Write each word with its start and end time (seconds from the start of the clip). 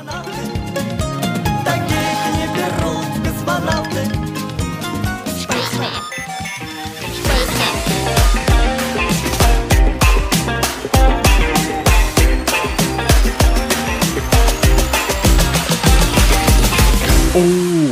Оу, 0.00 0.06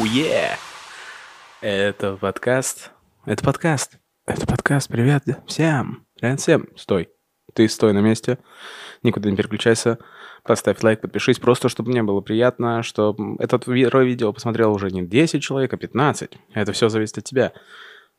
е! 0.06 0.56
Это 1.60 2.16
подкаст. 2.16 2.90
Это 3.26 3.44
подкаст. 3.44 3.98
Это 4.26 4.46
подкаст. 4.46 4.88
Привет 4.88 5.24
всем. 5.46 6.06
Привет 6.18 6.40
всем. 6.40 6.68
Стой. 6.74 7.10
Ты 7.54 7.68
стой 7.68 7.92
на 7.92 7.98
месте. 7.98 8.38
Никуда 9.02 9.28
не 9.28 9.36
переключайся. 9.36 9.98
Поставь 10.48 10.82
лайк, 10.82 11.02
подпишись. 11.02 11.38
Просто, 11.38 11.68
чтобы 11.68 11.90
мне 11.90 12.02
было 12.02 12.22
приятно, 12.22 12.82
чтобы 12.82 13.36
этот 13.38 13.66
ви- 13.66 13.90
видео 14.06 14.32
посмотрел 14.32 14.72
уже 14.72 14.90
не 14.90 15.02
10 15.06 15.42
человек, 15.42 15.74
а 15.74 15.76
15. 15.76 16.38
Это 16.54 16.72
все 16.72 16.88
зависит 16.88 17.18
от 17.18 17.24
тебя. 17.24 17.52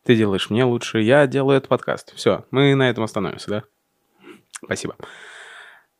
Ты 0.05 0.16
делаешь 0.16 0.52
мне 0.52 0.63
лучше, 0.63 1.00
я 1.00 1.26
делаю 1.26 1.58
этот 1.58 1.70
подкаст. 1.70 2.13
Все, 2.16 2.45
мы 2.52 2.76
на 2.76 2.88
этом 2.88 3.03
остановимся, 3.03 3.50
да? 3.50 3.63
Спасибо. 4.63 4.95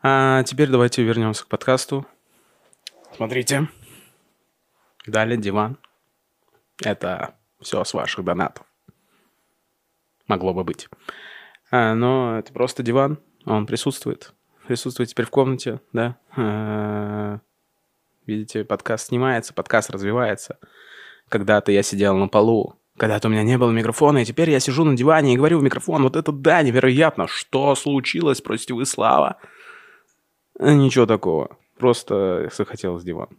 А 0.04 0.44
теперь 0.44 0.70
давайте 0.70 1.02
вернемся 1.02 1.46
к 1.46 1.48
подкасту. 1.48 2.06
Смотрите. 3.16 3.68
Далее 5.08 5.36
диван. 5.36 5.80
Это 6.86 7.34
все 7.60 7.84
с 7.84 7.92
ваших 7.96 8.24
донатов. 8.24 8.68
Могло 10.28 10.54
бы 10.54 10.64
быть. 10.64 10.90
А, 11.72 11.96
но 11.96 12.38
это 12.38 12.54
просто 12.54 12.84
диван. 12.84 13.18
Он 13.46 13.66
присутствует. 13.66 14.32
Присутствует 14.70 15.10
теперь 15.10 15.26
в 15.26 15.32
комнате, 15.32 15.82
да. 15.94 17.42
Видите, 18.28 18.64
подкаст 18.64 19.08
снимается, 19.08 19.52
подкаст 19.52 19.90
развивается. 19.90 20.60
Когда-то 21.28 21.72
я 21.72 21.82
сидел 21.82 22.16
на 22.16 22.28
полу, 22.28 22.76
когда-то 22.96 23.30
у 23.30 23.32
меня 23.32 23.42
не 23.42 23.58
было 23.58 23.72
микрофона, 23.72 24.20
и 24.20 24.26
теперь 24.26 24.52
я 24.52 24.60
сижу 24.60 24.84
на 24.84 24.96
диване 24.96 25.34
и 25.34 25.38
говорю 25.38 25.58
в 25.58 25.64
микрофон. 25.64 26.04
Вот 26.04 26.16
это 26.16 26.32
да, 26.32 26.62
невероятно. 26.62 27.26
Что 27.26 27.74
случилось, 27.74 28.42
простите 28.42 28.76
вы, 28.76 28.86
Слава? 28.86 29.38
А, 30.60 30.72
Ничего 30.72 31.08
такого. 31.08 31.58
Просто 31.80 32.52
захотелось 32.56 33.04
диван. 33.04 33.30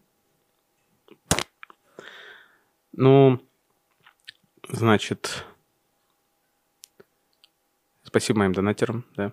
Ну, 2.91 3.41
значит, 4.69 5.44
спасибо 8.03 8.41
моим 8.41 8.53
донатерам, 8.53 9.05
да, 9.15 9.33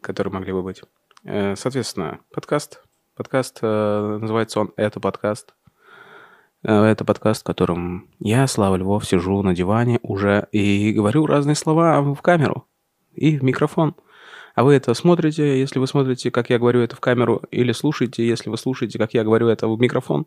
которые 0.00 0.32
могли 0.32 0.52
бы 0.52 0.62
быть. 0.62 0.82
Э, 1.24 1.56
Соответственно, 1.56 2.20
подкаст. 2.32 2.82
Подкаст, 3.14 3.58
э, 3.62 4.18
называется 4.20 4.60
он 4.60 4.72
«Это 4.76 5.00
подкаст». 5.00 5.54
Э, 6.62 6.84
Это 6.84 7.04
подкаст, 7.04 7.42
в 7.42 7.44
котором 7.44 8.08
я, 8.18 8.46
Слава 8.46 8.76
Львов, 8.76 9.06
сижу 9.06 9.42
на 9.42 9.54
диване 9.54 9.98
уже 10.02 10.48
и 10.52 10.92
говорю 10.92 11.26
разные 11.26 11.54
слова 11.54 12.00
в 12.02 12.20
камеру 12.22 12.66
и 13.14 13.38
в 13.38 13.44
микрофон. 13.44 13.94
А 14.54 14.64
вы 14.64 14.74
это 14.74 14.94
смотрите, 14.94 15.58
если 15.58 15.78
вы 15.78 15.86
смотрите, 15.86 16.30
как 16.30 16.50
я 16.50 16.58
говорю 16.58 16.80
это 16.80 16.96
в 16.96 17.00
камеру, 17.00 17.42
или 17.50 17.72
слушаете, 17.72 18.26
если 18.26 18.48
вы 18.50 18.56
слушаете, 18.56 18.98
как 18.98 19.14
я 19.14 19.22
говорю 19.22 19.48
это 19.48 19.68
в 19.68 19.78
микрофон. 19.78 20.26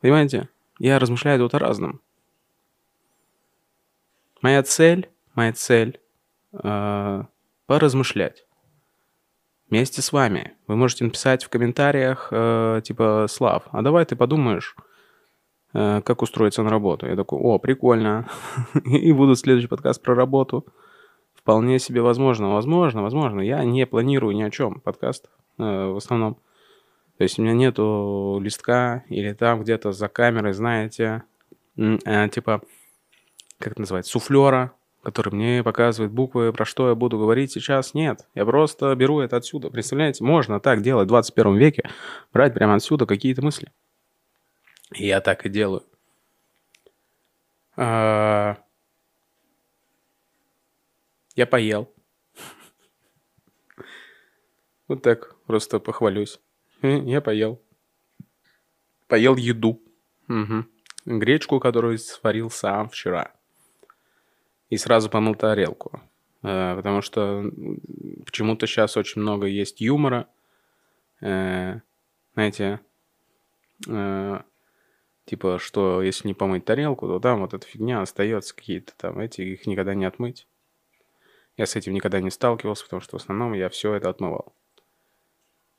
Понимаете? 0.00 0.48
Я 0.78 0.98
размышляю 0.98 1.38
тут 1.40 1.54
о 1.54 1.58
разном. 1.58 2.00
Моя 4.40 4.62
цель, 4.62 5.10
моя 5.34 5.52
цель 5.52 6.00
э, 6.52 7.24
поразмышлять 7.66 8.46
вместе 9.70 10.02
с 10.02 10.12
вами. 10.12 10.52
Вы 10.66 10.76
можете 10.76 11.04
написать 11.04 11.44
в 11.44 11.48
комментариях, 11.48 12.28
э, 12.30 12.80
типа, 12.84 13.26
Слав, 13.28 13.64
а 13.70 13.82
давай 13.82 14.04
ты 14.04 14.16
подумаешь, 14.16 14.76
э, 15.72 16.02
как 16.02 16.22
устроиться 16.22 16.62
на 16.62 16.70
работу. 16.70 17.06
Я 17.06 17.16
такой, 17.16 17.38
о, 17.38 17.58
прикольно. 17.58 18.28
И 18.84 19.12
буду 19.12 19.36
следующий 19.36 19.68
подкаст 19.68 20.02
про 20.02 20.14
работу. 20.14 20.66
Вполне 21.34 21.78
себе 21.78 22.02
возможно. 22.02 22.52
Возможно, 22.52 23.02
возможно. 23.02 23.40
Я 23.40 23.64
не 23.64 23.86
планирую 23.86 24.34
ни 24.34 24.42
о 24.42 24.50
чем 24.50 24.80
подкаст 24.80 25.30
э, 25.58 25.62
в 25.62 25.96
основном. 25.96 26.36
То 27.16 27.24
есть 27.24 27.38
у 27.38 27.42
меня 27.42 27.52
нету 27.52 28.40
листка 28.42 29.04
или 29.08 29.32
там 29.32 29.62
где-то 29.62 29.92
за 29.92 30.08
камерой, 30.08 30.52
знаете, 30.52 31.22
э, 31.76 32.28
типа, 32.28 32.62
как 33.58 33.72
это 33.72 33.82
называется, 33.82 34.12
суфлера, 34.12 34.72
который 35.02 35.32
мне 35.34 35.62
показывает 35.62 36.12
буквы, 36.12 36.52
про 36.52 36.64
что 36.64 36.88
я 36.88 36.94
буду 36.94 37.18
говорить 37.18 37.52
сейчас. 37.52 37.94
Нет, 37.94 38.26
я 38.34 38.44
просто 38.44 38.94
беру 38.94 39.20
это 39.20 39.36
отсюда. 39.36 39.70
Представляете, 39.70 40.24
можно 40.24 40.60
так 40.60 40.82
делать 40.82 41.06
в 41.06 41.08
21 41.08 41.56
веке, 41.56 41.88
брать 42.32 42.54
прямо 42.54 42.74
отсюда 42.74 43.06
какие-то 43.06 43.42
мысли. 43.42 43.72
И 44.94 45.06
я 45.06 45.20
так 45.20 45.46
и 45.46 45.48
делаю. 45.48 45.84
А, 47.76 48.56
Я 51.36 51.46
поел. 51.46 51.90
Вот 54.88 55.02
так, 55.02 55.36
просто 55.46 55.78
похвалюсь. 55.78 56.40
Я 56.82 57.20
поел. 57.20 57.62
Поел 59.06 59.36
еду. 59.36 59.80
Мгм. 60.26 60.68
Гречку, 61.06 61.60
которую 61.60 61.98
сварил 61.98 62.50
сам 62.50 62.88
вчера. 62.88 63.32
И 64.70 64.76
сразу 64.76 65.10
помыл 65.10 65.34
тарелку. 65.34 66.00
Э, 66.42 66.74
Потому 66.76 67.02
что 67.02 67.44
почему-то 68.24 68.66
сейчас 68.66 68.96
очень 68.96 69.20
много 69.20 69.46
есть 69.46 69.80
юмора. 69.80 70.28
Э, 71.20 71.80
Знаете, 72.34 72.80
э, 73.88 74.40
типа, 75.26 75.58
что 75.58 76.02
если 76.02 76.28
не 76.28 76.34
помыть 76.34 76.64
тарелку, 76.64 77.06
то 77.06 77.20
там 77.20 77.40
вот 77.40 77.52
эта 77.52 77.66
фигня 77.66 78.00
остается 78.00 78.54
какие-то 78.54 78.92
там, 78.96 79.18
эти, 79.18 79.42
их 79.42 79.66
никогда 79.66 79.94
не 79.94 80.04
отмыть. 80.04 80.46
Я 81.56 81.66
с 81.66 81.76
этим 81.76 81.92
никогда 81.92 82.20
не 82.20 82.30
сталкивался, 82.30 82.84
потому 82.84 83.02
что 83.02 83.18
в 83.18 83.22
основном 83.22 83.52
я 83.52 83.68
все 83.68 83.94
это 83.94 84.08
отмывал. 84.08 84.54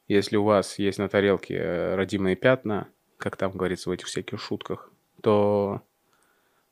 Если 0.07 0.35
у 0.35 0.43
вас 0.43 0.77
есть 0.77 0.99
на 0.99 1.07
тарелке 1.07 1.95
родимые 1.95 2.35
пятна, 2.35 2.89
как 3.17 3.37
там 3.37 3.51
говорится 3.53 3.89
в 3.89 3.93
этих 3.93 4.07
всяких 4.07 4.39
шутках, 4.41 4.91
то 5.21 5.81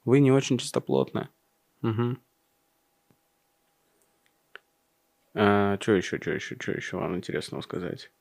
вы 0.03 0.19
не 0.19 0.31
очень 0.31 0.57
чистоплотны. 0.57 1.29
Угу. 1.83 2.17
что 5.33 5.93
еще, 5.93 6.17
что 6.21 6.31
еще, 6.31 6.55
что 6.59 6.71
еще 6.71 6.97
вам 6.97 7.15
интересного 7.17 7.61
сказать? 7.61 8.11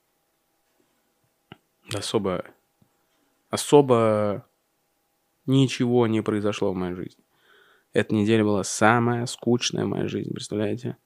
Особо, 1.95 2.45
особо 3.51 4.47
ничего 5.47 6.07
не 6.07 6.23
произошло 6.23 6.73
в 6.73 6.77
моей 6.77 6.95
жизни. 6.95 7.25
Эта 7.93 8.15
неделя 8.15 8.45
была 8.45 8.65
самая 8.65 9.27
скучная 9.27 9.85
в 9.87 9.89
моей 9.89 10.09
жизни, 10.09 10.33
представляете? 10.33 10.97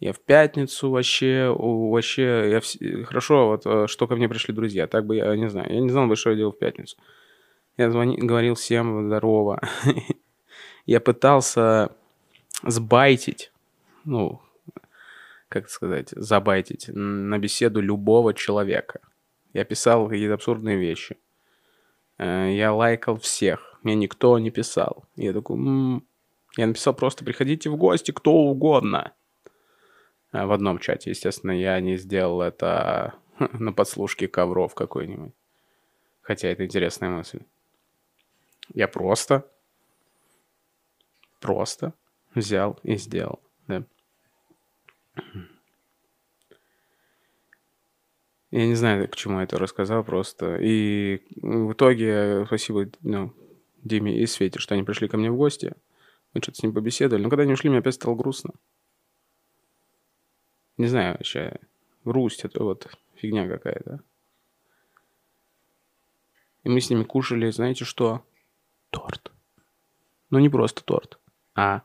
Я 0.00 0.12
в 0.12 0.20
пятницу 0.20 0.90
вообще, 0.90 1.54
вообще, 1.56 2.50
я 2.50 2.58
вс- 2.58 3.04
хорошо, 3.04 3.48
вот 3.48 3.62
э, 3.64 3.86
что 3.86 4.06
ко 4.06 4.16
мне 4.16 4.28
пришли 4.28 4.52
друзья, 4.52 4.86
так 4.86 5.06
бы 5.06 5.16
я 5.16 5.34
не 5.36 5.48
знаю, 5.48 5.72
я 5.72 5.80
не 5.80 5.88
знал 5.88 6.08
бы, 6.08 6.16
что 6.16 6.30
я 6.30 6.36
делал 6.36 6.52
в 6.52 6.58
пятницу. 6.58 6.96
Я 7.76 7.90
звони, 7.90 8.16
говорил 8.16 8.54
всем 8.54 9.06
здорово. 9.06 9.60
Я 10.86 11.00
пытался 11.00 11.90
сбайтить, 12.62 13.50
ну, 14.04 14.40
как 15.48 15.68
сказать, 15.68 16.10
забайтить 16.10 16.88
на 16.88 17.38
беседу 17.38 17.80
любого 17.80 18.32
человека. 18.32 19.00
Я 19.52 19.64
писал 19.64 20.08
какие-то 20.08 20.34
абсурдные 20.34 20.76
вещи. 20.76 21.16
Э, 22.18 22.52
Я 22.52 22.72
лайкал 22.72 23.16
всех. 23.16 23.78
Мне 23.82 23.96
никто 23.96 24.38
не 24.38 24.50
писал. 24.50 25.04
Я 25.16 25.32
такой, 25.32 25.56
«М». 25.56 26.06
я 26.56 26.66
написал 26.66 26.94
просто 26.94 27.24
приходите 27.24 27.70
в 27.70 27.76
гости, 27.76 28.12
кто 28.12 28.32
угодно. 28.32 29.12
А 30.30 30.46
В 30.46 30.52
одном 30.52 30.78
чате, 30.78 31.10
естественно, 31.10 31.52
я 31.52 31.80
не 31.80 31.96
сделал 31.96 32.40
это 32.40 33.14
на 33.38 33.72
подслушке 33.72 34.28
ковров 34.28 34.74
какой-нибудь. 34.74 35.32
Хотя 36.22 36.48
это 36.48 36.64
интересная 36.64 37.10
мысль. 37.10 37.40
Я 38.72 38.88
просто, 38.88 39.50
просто 41.40 41.92
взял 42.34 42.78
и 42.82 42.96
сделал. 42.96 43.40
Да. 43.66 43.84
Я 48.50 48.66
не 48.66 48.74
знаю, 48.74 49.08
к 49.08 49.16
чему 49.16 49.38
я 49.38 49.44
это 49.44 49.58
рассказал 49.58 50.04
просто. 50.04 50.58
И 50.60 51.22
в 51.42 51.72
итоге, 51.72 52.44
спасибо 52.46 52.88
ну, 53.00 53.34
Диме 53.82 54.16
и 54.16 54.26
Свете, 54.26 54.60
что 54.60 54.74
они 54.74 54.84
пришли 54.84 55.08
ко 55.08 55.16
мне 55.16 55.30
в 55.30 55.36
гости. 55.36 55.74
Мы 56.32 56.40
что-то 56.40 56.58
с 56.58 56.62
ним 56.62 56.72
побеседовали. 56.72 57.22
Но 57.22 57.30
когда 57.30 57.42
они 57.42 57.52
ушли, 57.52 57.68
мне 57.68 57.80
опять 57.80 57.94
стало 57.94 58.14
грустно. 58.14 58.54
Не 60.76 60.86
знаю 60.86 61.14
вообще. 61.14 61.58
Грусть 62.04 62.44
это 62.44 62.62
вот 62.62 62.88
фигня 63.16 63.48
какая-то. 63.48 64.02
И 66.64 66.68
мы 66.68 66.80
с 66.80 66.90
ними 66.90 67.04
кушали, 67.04 67.50
знаете 67.50 67.84
что? 67.84 68.24
Торт. 68.94 69.32
Ну 70.30 70.38
не 70.38 70.48
просто 70.48 70.84
торт, 70.84 71.18
а 71.54 71.82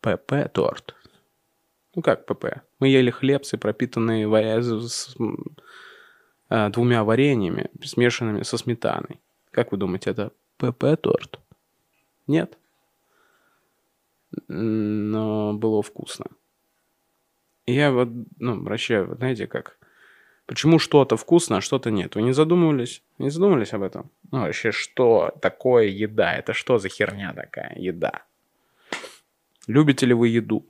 ПП-торт. 0.00 0.94
Ну 1.94 2.02
как 2.02 2.26
ПП? 2.26 2.62
Мы 2.78 2.88
ели 2.88 3.10
хлебцы, 3.10 3.58
пропитанные 3.58 4.26
варя- 4.26 4.62
с, 4.62 5.16
а, 6.48 6.68
двумя 6.68 7.04
вареньями, 7.04 7.70
смешанными 7.82 8.42
со 8.42 8.58
сметаной. 8.58 9.20
Как 9.50 9.72
вы 9.72 9.78
думаете, 9.78 10.10
это 10.10 10.32
ПП-торт? 10.58 11.38
Нет. 12.26 12.58
Но 14.48 15.54
было 15.54 15.82
вкусно. 15.82 16.26
Я 17.66 17.92
вот, 17.92 18.08
ну, 18.38 18.62
вот 18.62 19.16
знаете, 19.16 19.46
как... 19.46 19.78
Почему 20.46 20.78
что-то 20.78 21.16
вкусно, 21.16 21.58
а 21.58 21.60
что-то 21.60 21.90
нет? 21.90 22.14
Вы 22.14 22.22
не 22.22 22.32
задумывались? 22.32 23.02
Не 23.18 23.30
задумывались 23.30 23.72
об 23.72 23.82
этом? 23.82 24.10
Ну, 24.30 24.40
вообще, 24.40 24.72
что 24.72 25.30
такое 25.40 25.86
еда? 25.86 26.34
Это 26.34 26.52
что 26.52 26.78
за 26.78 26.88
херня 26.88 27.32
такая, 27.32 27.74
еда? 27.78 28.24
Любите 29.66 30.06
ли 30.06 30.14
вы 30.14 30.28
еду? 30.28 30.66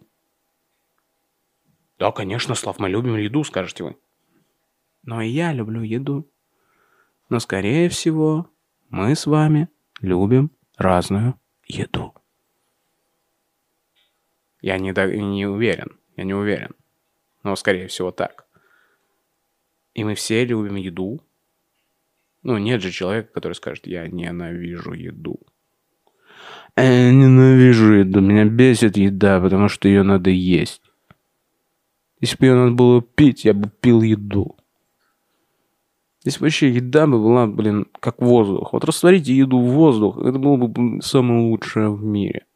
Да, 1.98 2.12
конечно, 2.12 2.54
Слав, 2.54 2.78
мы 2.78 2.88
любим 2.88 3.16
еду, 3.16 3.44
скажете 3.44 3.84
вы. 3.84 3.96
Но 5.04 5.22
и 5.22 5.28
я 5.28 5.52
люблю 5.52 5.82
еду. 5.82 6.28
Но, 7.28 7.40
скорее 7.40 7.88
всего, 7.88 8.50
мы 8.90 9.14
с 9.14 9.26
вами 9.26 9.68
любим 10.00 10.50
разную 10.76 11.40
еду. 11.66 12.14
Я 14.60 14.78
не, 14.78 14.90
не 14.90 15.46
уверен, 15.46 15.98
я 16.16 16.24
не 16.24 16.34
уверен. 16.34 16.74
Но, 17.42 17.56
скорее 17.56 17.88
всего, 17.88 18.10
так. 18.12 18.41
И 19.94 20.04
мы 20.04 20.14
все 20.14 20.44
любим 20.44 20.76
еду. 20.76 21.20
Ну, 22.42 22.58
нет 22.58 22.82
же 22.82 22.90
человека, 22.90 23.32
который 23.32 23.52
скажет, 23.54 23.86
я 23.86 24.08
ненавижу 24.08 24.92
еду. 24.92 25.40
Я 26.76 27.12
ненавижу 27.12 27.92
еду, 27.94 28.20
меня 28.20 28.44
бесит 28.46 28.96
еда, 28.96 29.40
потому 29.40 29.68
что 29.68 29.88
ее 29.88 30.02
надо 30.02 30.30
есть. 30.30 30.82
Если 32.20 32.36
бы 32.38 32.46
ее 32.46 32.54
надо 32.54 32.72
было 32.72 33.02
пить, 33.02 33.44
я 33.44 33.52
бы 33.52 33.70
пил 33.80 34.00
еду. 34.00 34.56
Если 36.24 36.38
бы 36.38 36.44
вообще 36.44 36.70
еда 36.70 37.06
бы 37.06 37.20
была, 37.20 37.46
блин, 37.46 37.86
как 37.98 38.22
воздух. 38.22 38.72
Вот 38.72 38.84
растворите 38.84 39.34
еду 39.34 39.58
в 39.58 39.70
воздух, 39.72 40.18
это 40.18 40.38
было 40.38 40.56
бы 40.56 40.68
блин, 40.68 41.00
самое 41.02 41.42
лучшее 41.42 41.90
в 41.90 42.02
мире. 42.02 42.46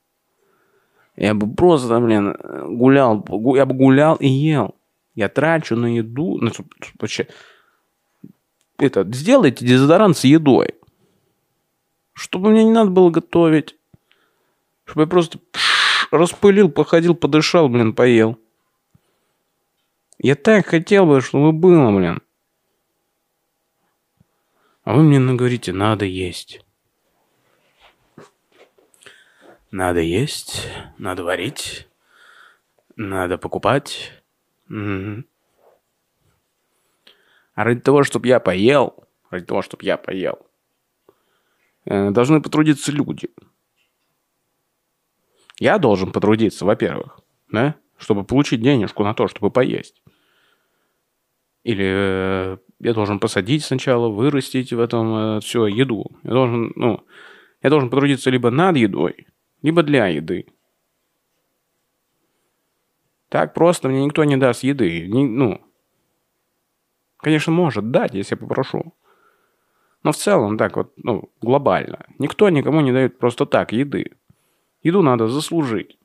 Я 1.17 1.35
бы 1.35 1.53
просто, 1.53 1.99
блин, 1.99 2.37
гулял, 2.77 3.19
гу- 3.19 3.57
я 3.57 3.67
бы 3.67 3.75
гулял 3.75 4.17
и 4.17 4.29
ел. 4.29 4.76
Я 5.17 5.31
трачу 5.31 5.77
на 5.77 5.97
еду, 5.97 6.39
ну, 6.41 6.53
вообще, 7.01 7.27
это, 8.79 9.05
сделайте 9.11 9.67
дезодорант 9.67 10.17
с 10.17 10.25
едой. 10.25 10.75
Чтобы 12.13 12.51
мне 12.51 12.65
не 12.65 12.71
надо 12.71 12.91
было 12.91 13.11
готовить. 13.11 13.77
Чтобы 14.85 15.03
я 15.03 15.07
просто 15.07 15.39
пш, 15.39 16.09
распылил, 16.11 16.71
походил, 16.71 17.15
подышал, 17.15 17.69
блин, 17.69 17.95
поел. 17.95 18.39
Я 20.19 20.35
так 20.35 20.67
хотел 20.67 21.07
бы, 21.07 21.21
чтобы 21.23 21.53
было, 21.53 21.91
блин. 21.97 22.21
А 24.85 24.95
вы 24.95 25.03
мне 25.03 25.19
говорите, 25.35 25.73
надо 25.73 26.05
есть. 26.05 26.61
Надо 29.71 30.01
есть, 30.01 30.69
надо 30.99 31.25
варить, 31.25 31.89
надо 32.97 33.37
покупать. 33.37 34.13
Мгм. 34.69 35.27
А 37.55 37.65
ради 37.65 37.81
того, 37.81 38.03
чтобы 38.03 38.29
я 38.29 38.41
поел, 38.41 39.05
ради 39.31 39.47
того, 39.47 39.63
чтобы 39.63 39.85
я 39.85 39.97
поел, 39.97 40.47
э, 41.85 42.11
должны 42.11 42.43
потрудиться 42.43 42.93
люди. 42.93 43.31
Я 45.59 45.79
должен 45.79 46.13
потрудиться, 46.13 46.67
во-первых, 46.67 47.21
да, 47.51 47.77
чтобы 47.97 48.25
получить 48.25 48.61
денежку 48.61 49.05
на 49.05 49.15
то, 49.15 49.27
чтобы 49.27 49.51
поесть. 49.51 50.03
Или 51.65 51.85
э, 51.87 52.59
я 52.81 52.93
должен 52.93 53.19
посадить 53.19 53.65
сначала, 53.65 54.09
вырастить 54.09 54.73
в 54.73 54.79
этом 54.81 55.41
все 55.41 55.67
еду. 55.67 56.11
Я 56.23 56.31
должен, 56.31 56.73
ну, 56.77 57.07
я 57.63 57.71
должен 57.71 57.89
потрудиться 57.89 58.31
либо 58.31 58.51
над 58.51 58.77
едой, 58.77 59.27
либо 59.63 59.83
для 59.83 60.09
еды. 60.09 60.47
Так 63.29 63.55
просто 63.55 63.89
мне 63.89 64.05
никто 64.05 64.25
не 64.25 64.37
даст 64.37 64.63
еды. 64.63 65.07
Ни- 65.09 65.27
ну, 65.27 65.61
конечно, 67.19 67.53
может 67.53 67.91
дать, 67.91 68.15
если 68.15 68.35
я 68.35 68.39
попрошу. 68.39 68.95
Но 70.03 70.13
в 70.13 70.17
целом, 70.17 70.57
так 70.57 70.77
вот, 70.77 70.93
ну, 70.97 71.31
глобально. 71.41 72.07
Никто 72.19 72.49
никому 72.49 72.81
не 72.81 72.93
дает 72.93 73.19
просто 73.19 73.45
так 73.47 73.73
еды. 73.73 74.13
Еду 74.83 75.03
надо 75.03 75.27
заслужить. 75.27 75.99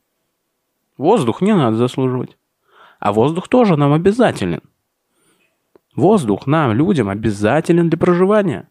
Воздух 0.98 1.42
не 1.42 1.56
надо 1.56 1.78
заслуживать. 1.78 2.38
А 3.00 3.14
воздух 3.14 3.48
тоже 3.48 3.78
нам 3.78 3.94
обязателен. 3.94 4.62
Воздух 5.96 6.48
нам, 6.48 6.74
людям, 6.74 7.10
обязателен 7.10 7.90
для 7.90 7.98
проживания. 7.98 8.70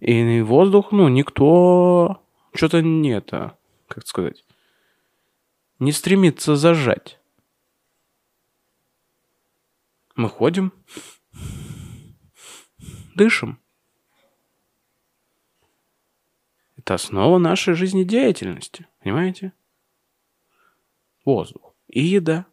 И 0.00 0.40
воздух, 0.40 0.90
ну, 0.90 1.08
никто 1.08 2.20
что-то 2.52 2.82
не 2.82 3.10
это, 3.10 3.56
как 3.88 4.06
сказать, 4.06 4.44
не 5.78 5.92
стремится 5.92 6.56
зажать. 6.56 7.20
Мы 10.16 10.28
ходим, 10.28 10.72
дышим. 13.16 13.58
Это 16.76 16.94
основа 16.94 17.38
нашей 17.38 17.74
жизнедеятельности, 17.74 18.86
понимаете? 19.02 19.52
Воздух 21.24 21.74
и 21.88 22.00
еда. 22.00 22.46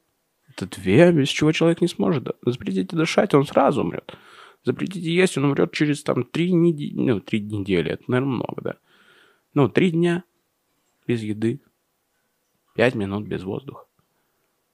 Это 0.50 0.66
две, 0.66 1.12
без 1.12 1.30
чего 1.30 1.52
человек 1.52 1.82
не 1.82 1.88
сможет. 1.88 2.28
Запретите 2.46 2.96
дышать, 2.96 3.34
он 3.34 3.46
сразу 3.46 3.82
умрет. 3.82 4.18
Запретите 4.64 5.14
есть, 5.14 5.38
он 5.38 5.46
умрет 5.46 5.72
через 5.72 6.04
там 6.04 6.24
три 6.24 6.54
недели. 6.54 6.94
Ну, 6.94 7.20
три 7.20 7.42
недели, 7.42 7.92
это, 7.92 8.04
наверное, 8.08 8.36
много, 8.36 8.62
да. 8.62 8.78
Ну, 9.54 9.70
три 9.70 9.92
дня 9.92 10.24
без 11.08 11.22
еды. 11.22 11.62
Пять 12.76 12.96
минут 12.96 13.28
без 13.28 13.44
воздуха. 13.44 13.86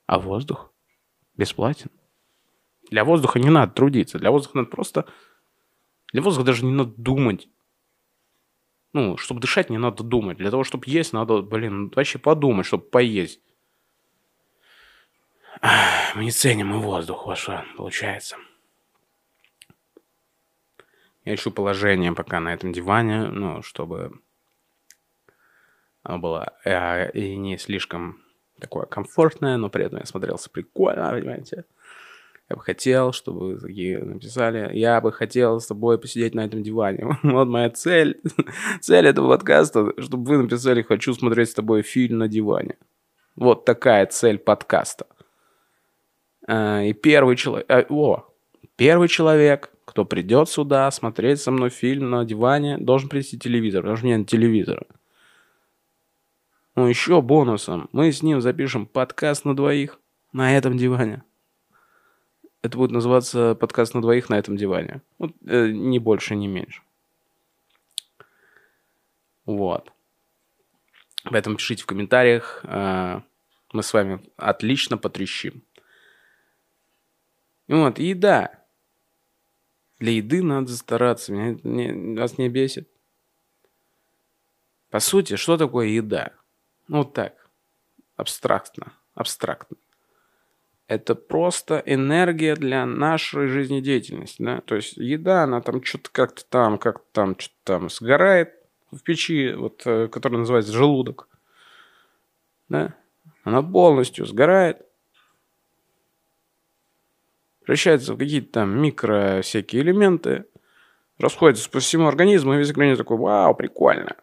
А 0.05 0.19
воздух 0.19 0.71
бесплатен. 1.35 1.89
Для 2.89 3.03
воздуха 3.03 3.39
не 3.39 3.49
надо 3.49 3.73
трудиться. 3.73 4.19
Для 4.19 4.31
воздуха 4.31 4.57
надо 4.57 4.69
просто... 4.69 5.05
Для 6.13 6.21
воздуха 6.21 6.45
даже 6.45 6.65
не 6.65 6.71
надо 6.71 6.93
думать. 6.97 7.49
Ну, 8.93 9.17
чтобы 9.17 9.41
дышать, 9.41 9.69
не 9.69 9.77
надо 9.77 10.03
думать. 10.03 10.37
Для 10.37 10.49
того, 10.49 10.63
чтобы 10.63 10.85
есть, 10.87 11.13
надо, 11.13 11.41
блин, 11.41 11.91
вообще 11.95 12.19
подумать, 12.19 12.65
чтобы 12.65 12.83
поесть. 12.85 13.41
Мы 16.15 16.23
не 16.23 16.31
ценим 16.31 16.73
и 16.73 16.77
воздух, 16.77 17.27
что 17.35 17.65
получается. 17.75 18.37
Я 21.25 21.35
ищу 21.35 21.51
положение 21.51 22.13
пока 22.13 22.39
на 22.39 22.53
этом 22.53 22.71
диване, 22.71 23.27
ну, 23.27 23.61
чтобы 23.61 24.21
оно 26.03 26.19
было 26.19 26.53
э, 26.63 27.11
и 27.11 27.35
не 27.35 27.57
слишком 27.57 28.23
такое 28.59 28.85
комфортное, 28.85 29.57
но 29.57 29.69
при 29.69 29.83
этом 29.83 29.99
я 29.99 30.06
смотрелся 30.06 30.49
прикольно, 30.49 31.11
понимаете. 31.11 31.65
Я 32.49 32.56
бы 32.56 32.61
хотел, 32.61 33.11
чтобы 33.11 33.47
вы 33.47 33.59
такие 33.59 33.99
написали, 33.99 34.71
я 34.73 35.01
бы 35.01 35.11
хотел 35.11 35.59
с 35.59 35.68
тобой 35.68 35.99
посидеть 35.99 36.33
на 36.33 36.45
этом 36.45 36.63
диване. 36.63 37.18
Вот 37.23 37.47
моя 37.47 37.69
цель. 37.69 38.21
Цель 38.81 39.07
этого 39.07 39.35
подкаста, 39.35 39.92
чтобы 40.01 40.23
вы 40.23 40.44
написали, 40.44 40.81
хочу 40.81 41.13
смотреть 41.13 41.49
с 41.49 41.54
тобой 41.54 41.81
фильм 41.81 42.19
на 42.19 42.30
диване. 42.30 42.77
Вот 43.35 43.66
такая 43.66 44.06
цель 44.06 44.37
подкаста. 44.37 45.07
А, 46.47 46.83
И 46.83 46.94
первый 46.94 47.35
человек... 47.35 47.68
О, 47.92 48.25
первый 48.77 49.09
человек, 49.09 49.71
кто 49.83 50.06
придет 50.06 50.47
сюда 50.47 50.89
смотреть 50.92 51.42
со 51.42 51.51
мной 51.51 51.69
фильм 51.69 52.09
на 52.09 52.23
диване, 52.23 52.77
должен 52.77 53.09
принести 53.09 53.37
телевизор, 53.37 53.81
потому 53.81 53.97
что 53.97 54.07
у 54.07 54.09
нет 54.09 54.27
телевизора. 54.27 54.85
Ну, 56.75 56.87
еще 56.87 57.21
бонусом. 57.21 57.89
Мы 57.92 58.11
с 58.11 58.23
ним 58.23 58.39
запишем 58.39 58.85
подкаст 58.85 59.44
на 59.44 59.54
двоих 59.54 59.99
на 60.31 60.56
этом 60.56 60.77
диване. 60.77 61.23
Это 62.61 62.78
будет 62.78 62.92
называться 62.92 63.56
подкаст 63.56 63.94
на 63.94 64.02
двоих 64.02 64.30
на 64.30 64.35
этом 64.37 64.57
диване. 64.57 65.02
Вот, 65.19 65.31
э, 65.45 65.68
ни 65.69 65.99
больше, 65.99 66.35
ни 66.35 66.47
меньше. 66.47 66.81
Вот. 69.45 69.92
Поэтому 71.23 71.57
пишите 71.57 71.83
в 71.83 71.85
комментариях. 71.85 72.61
э, 72.64 73.21
мы 73.73 73.83
с 73.83 73.94
вами 73.94 74.23
отлично 74.37 74.97
потрещим. 74.97 75.61
И 77.68 77.73
Вот, 77.73 77.99
еда. 77.99 78.64
Для 79.99 80.11
еды 80.14 80.42
надо 80.44 80.76
стараться. 80.76 81.33
Меня 81.33 81.59
не- 81.64 82.18
вас 82.18 82.37
не 82.37 82.49
бесит. 82.49 82.90
По 84.90 84.99
сути, 84.99 85.35
что 85.35 85.57
такое 85.57 85.87
еда? 85.87 86.31
Ну, 86.87 86.99
вот 86.99 87.14
так. 87.14 87.49
Абстрактно. 88.16 88.94
Абстрактно. 89.16 89.78
Это 90.87 91.15
просто 91.15 91.83
энергия 91.85 92.56
для 92.56 92.85
нашей 92.85 93.47
жизнедеятельности, 93.47 94.41
да? 94.41 94.61
То 94.61 94.75
есть 94.75 94.95
еда, 94.95 95.44
она 95.44 95.59
там 95.59 95.83
что-то 95.83 96.09
как-то 96.11 96.45
там, 96.45 96.77
как-то 96.77 97.06
там, 97.11 97.37
что-то 97.37 97.56
там 97.65 97.89
сгорает 97.89 98.53
в 98.91 98.99
печи, 98.99 99.53
вот, 99.53 99.81
э, 99.85 100.07
которая 100.07 100.39
называется 100.39 100.71
желудок. 100.71 101.27
Да? 102.69 102.94
Она 103.44 103.61
полностью 103.61 104.25
сгорает. 104.25 104.85
превращается 107.63 108.13
в 108.13 108.17
какие-то 108.17 108.53
там 108.53 108.81
микро 108.81 109.41
всякие 109.41 109.81
элементы, 109.81 110.45
расходится 111.19 111.69
по 111.69 111.81
всему 111.81 112.07
организму, 112.07 112.53
и 112.53 112.57
весь 112.57 112.69
организм 112.69 112.99
такой, 112.99 113.17
вау, 113.17 113.53
прикольно. 113.56 114.15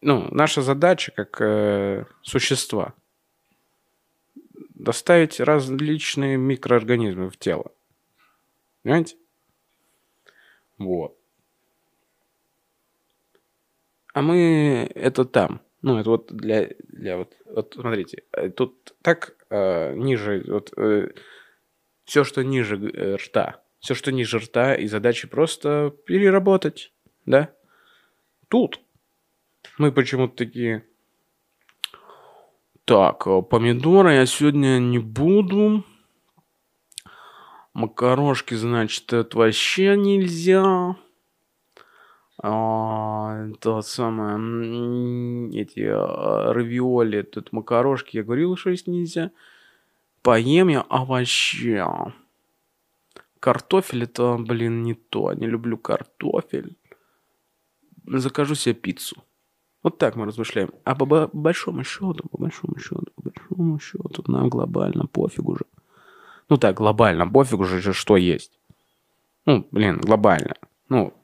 Ну, 0.00 0.26
наша 0.32 0.62
задача 0.62 1.12
как 1.12 1.40
э, 1.40 2.06
существа 2.22 2.94
доставить 4.86 5.40
различные 5.40 6.36
микроорганизмы 6.36 7.28
в 7.28 7.36
тело. 7.36 7.72
Понимаете? 8.82 9.16
Вот. 10.78 11.18
А 14.14 14.22
мы 14.22 14.88
это 14.94 15.24
там. 15.24 15.60
Ну, 15.82 15.98
это 15.98 16.10
вот 16.10 16.32
для, 16.32 16.70
для 16.88 17.16
вот, 17.16 17.36
вот 17.46 17.74
смотрите, 17.74 18.22
э, 18.32 18.48
тут 18.48 18.94
так 19.02 19.36
э, 19.50 19.94
ниже, 19.94 20.44
вот 20.46 20.72
э, 20.76 21.10
все, 22.04 22.22
что 22.24 22.42
ниже 22.42 22.76
э, 22.76 23.16
рта, 23.16 23.62
все, 23.80 23.94
что 23.94 24.12
ниже 24.12 24.38
рта, 24.38 24.74
и 24.74 24.86
задача 24.86 25.28
просто 25.28 25.94
переработать, 26.06 26.92
да? 27.26 27.52
Тут 28.48 28.80
мы 29.78 29.92
почему-то 29.92 30.36
такие, 30.36 30.86
так, 32.86 33.26
э, 33.26 33.42
помидоры 33.42 34.14
я 34.14 34.26
сегодня 34.26 34.78
не 34.78 35.00
буду. 35.00 35.84
Макарошки, 37.74 38.54
значит, 38.54 39.12
это 39.12 39.36
вообще 39.36 39.96
нельзя. 39.96 40.96
А, 42.40 43.48
то 43.60 43.82
самое, 43.82 45.50
эти 45.60 45.80
а, 45.80 46.52
равиоли, 46.52 47.22
тут 47.22 47.52
макарошки, 47.52 48.18
я 48.18 48.22
говорил, 48.22 48.56
что 48.56 48.70
есть 48.70 48.86
нельзя. 48.86 49.32
Поем 50.22 50.68
я 50.68 50.82
овощи. 50.82 51.84
Картофель 53.40 54.04
это, 54.04 54.36
блин, 54.38 54.84
не 54.84 54.94
то. 54.94 55.32
Не 55.32 55.48
люблю 55.48 55.76
картофель. 55.76 56.76
Закажу 58.06 58.54
себе 58.54 58.74
пиццу. 58.76 59.25
Вот 59.86 59.98
так 59.98 60.16
мы 60.16 60.26
размышляем. 60.26 60.70
А 60.82 60.96
по 60.96 61.28
большому 61.32 61.84
счету, 61.84 62.28
по 62.28 62.38
большому 62.38 62.76
счету, 62.76 63.06
по 63.14 63.30
большому 63.30 63.78
счету, 63.78 64.24
нам 64.26 64.48
глобально 64.48 65.06
пофиг 65.06 65.48
уже. 65.48 65.64
Ну 66.48 66.56
так, 66.56 66.76
глобально, 66.76 67.30
пофиг 67.30 67.60
уже, 67.60 67.92
что 67.92 68.16
есть. 68.16 68.58
Ну, 69.44 69.64
блин, 69.70 70.00
глобально. 70.00 70.56
Ну, 70.88 71.14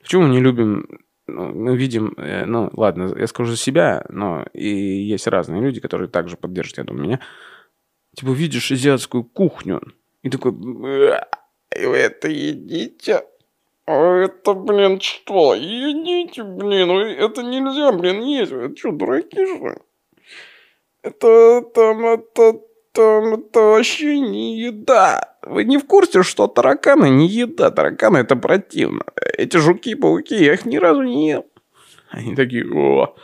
Почему 0.00 0.22
мы 0.22 0.28
не 0.28 0.40
любим 0.40 0.86
ну, 1.26 1.52
мы 1.52 1.76
видим, 1.76 2.14
э, 2.18 2.44
ну, 2.44 2.70
ладно, 2.74 3.12
я 3.18 3.26
скажу 3.26 3.50
за 3.50 3.56
себя, 3.56 4.06
но 4.08 4.46
и 4.52 4.68
есть 4.68 5.26
разные 5.26 5.60
люди, 5.60 5.80
которые 5.80 6.08
также 6.08 6.36
поддержат, 6.36 6.78
я 6.78 6.84
думаю, 6.84 7.04
меня. 7.04 7.20
Типа, 8.14 8.30
видишь 8.30 8.70
азиатскую 8.70 9.24
кухню, 9.24 9.82
и 10.22 10.30
такой, 10.30 10.52
вы 10.52 11.96
это 11.96 12.28
едите? 12.28 13.24
А 13.86 14.16
это, 14.24 14.54
блин, 14.54 15.00
что? 15.00 15.54
Едите, 15.54 16.42
блин, 16.42 16.90
это 16.90 17.42
нельзя, 17.42 17.92
блин, 17.92 18.20
есть. 18.22 18.50
Это 18.50 18.76
что, 18.76 18.90
дураки 18.90 19.46
же? 19.46 19.80
Это, 21.02 21.62
там, 21.72 22.04
это, 22.04 22.60
там, 22.90 23.34
это 23.34 23.60
вообще 23.60 24.18
не 24.18 24.58
еда. 24.58 25.36
Вы 25.42 25.62
не 25.62 25.78
в 25.78 25.86
курсе, 25.86 26.24
что 26.24 26.48
тараканы 26.48 27.08
не 27.10 27.28
еда? 27.28 27.70
Тараканы 27.70 28.18
это 28.18 28.34
противно. 28.34 29.04
Эти 29.38 29.56
жуки-пауки, 29.56 30.34
я 30.34 30.54
их 30.54 30.66
ни 30.66 30.78
разу 30.78 31.02
не 31.02 31.28
ел. 31.28 31.46
Они 32.10 32.34
такие, 32.34 32.66
о. 32.68 33.14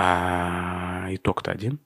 А 0.00 1.08
итог-то 1.10 1.50
один 1.50 1.80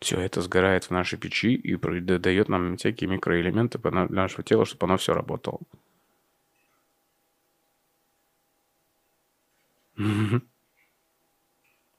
все 0.00 0.20
это 0.20 0.42
сгорает 0.42 0.84
в 0.84 0.90
нашей 0.90 1.18
печи 1.18 1.54
и 1.54 1.76
дает 1.76 2.50
нам 2.50 2.76
всякие 2.76 3.08
микроэлементы 3.08 3.78
для 3.78 3.90
нашего 4.10 4.42
тела, 4.44 4.66
чтобы 4.66 4.84
оно 4.84 4.98
все 4.98 5.14
работало. 5.14 5.60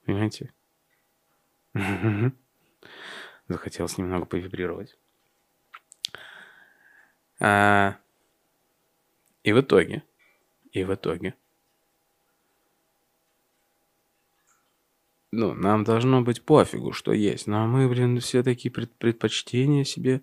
Понимаете? 0.04 0.52
Захотелось 3.48 3.98
немного 3.98 4.24
повибрировать. 4.24 4.96
А, 7.40 7.98
и 9.42 9.52
в 9.52 9.60
итоге, 9.60 10.04
и 10.70 10.84
в 10.84 10.94
итоге, 10.94 11.34
ну, 15.32 15.54
нам 15.54 15.84
должно 15.84 16.22
быть 16.22 16.42
пофигу, 16.42 16.92
что 16.92 17.12
есть. 17.12 17.46
Но 17.46 17.66
мы, 17.66 17.88
блин, 17.88 18.20
все 18.20 18.42
такие 18.42 18.70
пред 18.70 18.92
предпочтения 18.96 19.84
себе. 19.84 20.22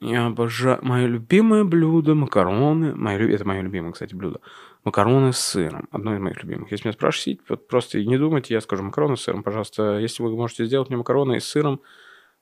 Я 0.00 0.26
обожаю... 0.26 0.78
Мое 0.82 1.06
любимое 1.06 1.64
блюдо– 1.64 2.14
макароны. 2.14 2.94
Мое, 2.94 3.28
это 3.30 3.46
мое 3.46 3.62
любимое, 3.62 3.92
кстати, 3.92 4.14
блюдо. 4.14 4.40
Макароны 4.84 5.32
с 5.32 5.38
сыром. 5.38 5.88
Одно 5.90 6.14
из 6.14 6.20
моих 6.20 6.42
любимых. 6.42 6.70
Если 6.70 6.86
меня 6.86 6.92
спрашиваете, 6.92 7.42
вот 7.48 7.68
просто 7.68 8.04
не 8.04 8.18
думайте, 8.18 8.52
я 8.52 8.60
скажу 8.60 8.82
макароны 8.82 9.16
с 9.16 9.22
сыром, 9.22 9.42
пожалуйста. 9.42 9.98
Если 9.98 10.22
вы 10.22 10.36
можете 10.36 10.66
сделать 10.66 10.90
мне 10.90 10.98
макароны 10.98 11.40
с 11.40 11.44
сыром, 11.44 11.80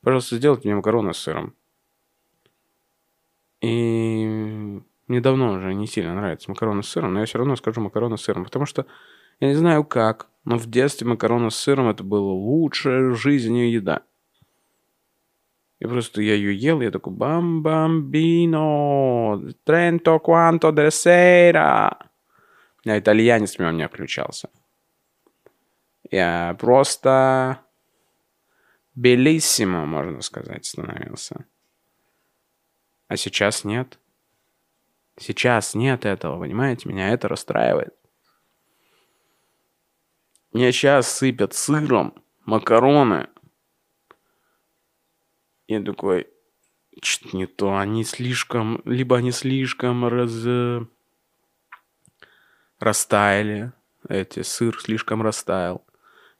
пожалуйста, 0.03 0.37
сделайте 0.37 0.69
мне 0.69 0.75
макароны 0.75 1.15
с 1.15 1.19
сыром. 1.19 1.55
И 3.61 4.83
мне 5.07 5.21
давно 5.21 5.53
уже 5.53 5.73
не 5.73 5.87
сильно 5.87 6.15
нравятся 6.15 6.51
макароны 6.51 6.83
с 6.83 6.89
сыром, 6.89 7.15
но 7.15 7.21
я 7.21 7.27
все 7.27 7.39
равно 7.39 7.55
скажу 7.55 7.81
макароны 7.81 8.19
с 8.19 8.23
сыром, 8.23 8.45
потому 8.45 8.67
что 8.67 8.87
я 9.39 9.49
не 9.49 9.55
знаю 9.55 9.85
как, 9.85 10.29
но 10.45 10.57
в 10.59 10.67
детстве 10.67 11.07
макароны 11.07 11.51
с 11.51 11.57
сыром 11.57 11.89
это 11.89 12.03
было 12.03 12.33
лучшая 12.33 13.11
в 13.11 13.17
жизни 13.17 13.71
еда. 13.71 14.03
И 15.79 15.85
просто 15.85 16.23
я 16.23 16.35
ее 16.35 16.55
ел, 16.55 16.81
я 16.81 16.91
такой, 16.91 17.13
бам 17.13 17.63
бамбино, 17.63 19.53
тренто 19.65 20.19
de 20.19 20.89
sera. 20.89 21.97
У 22.85 22.89
меня 22.89 22.99
итальянец 22.99 23.59
мимо 23.59 23.73
меня 23.73 23.89
включался. 23.89 24.49
Я 26.11 26.57
просто 26.59 27.61
белиссимо, 28.95 29.87
можно 29.87 30.21
сказать, 30.21 30.67
становился. 30.67 31.47
А 33.09 33.17
сейчас 33.17 33.65
нет. 33.65 33.99
Сейчас 35.19 35.75
нет 35.75 36.05
этого, 36.05 36.39
понимаете? 36.39 36.89
Меня 36.89 37.11
это 37.11 37.29
расстраивает. 37.29 37.95
Мне 40.53 40.71
сейчас 40.71 41.11
сыпят 41.11 41.55
сыром 41.55 42.15
макароны. 42.45 43.29
Я 45.67 45.83
такой, 45.83 46.27
что-то 47.01 47.37
не 47.37 47.47
то. 47.47 47.77
Они 47.77 48.05
слишком, 48.05 48.83
либо 48.85 49.17
они 49.17 49.31
слишком 49.31 50.07
раз... 50.07 50.47
растаяли. 52.79 53.73
Эти, 54.09 54.43
сыр 54.43 54.79
слишком 54.79 55.23
растаял. 55.23 55.87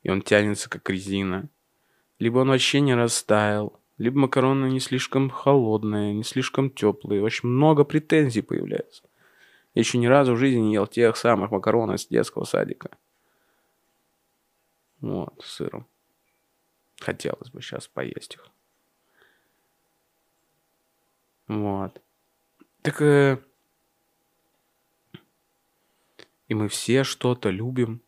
И 0.03 0.11
он 0.11 0.21
тянется, 0.21 0.69
как 0.69 0.91
резина. 0.91 1.49
Либо 2.19 2.41
он 2.41 2.49
вообще 2.49 2.81
не 2.81 2.95
растаял. 2.95 3.81
Либо 3.97 4.19
макароны 4.19 4.67
не 4.67 4.81
слишком 4.81 5.31
холодные, 5.31 6.13
не 6.13 6.25
слишком 6.25 6.71
теплые. 6.71 7.23
Очень 7.23 7.49
много 7.49 7.85
претензий 7.85 8.43
появляется. 8.43 9.05
Я 9.75 9.81
еще 9.81 9.97
ни 9.97 10.07
разу 10.07 10.35
в 10.35 10.39
жизни 10.39 10.61
не 10.61 10.75
ел 10.75 10.87
тех 10.87 11.17
самых 11.17 11.51
макаронов 11.51 12.01
с 12.01 12.07
детского 12.07 12.45
садика. 12.45 12.91
Вот, 15.03 15.43
с 15.43 15.57
сыром. 15.57 15.87
Хотелось 17.01 17.51
бы 17.51 17.61
сейчас 17.61 17.89
поесть 17.89 18.35
их. 18.35 18.49
Вот. 21.49 22.01
Так... 22.83 23.03
Э... 23.03 23.43
И 26.47 26.55
мы 26.55 26.69
все 26.69 27.03
что-то 27.03 27.51
любим. 27.51 28.01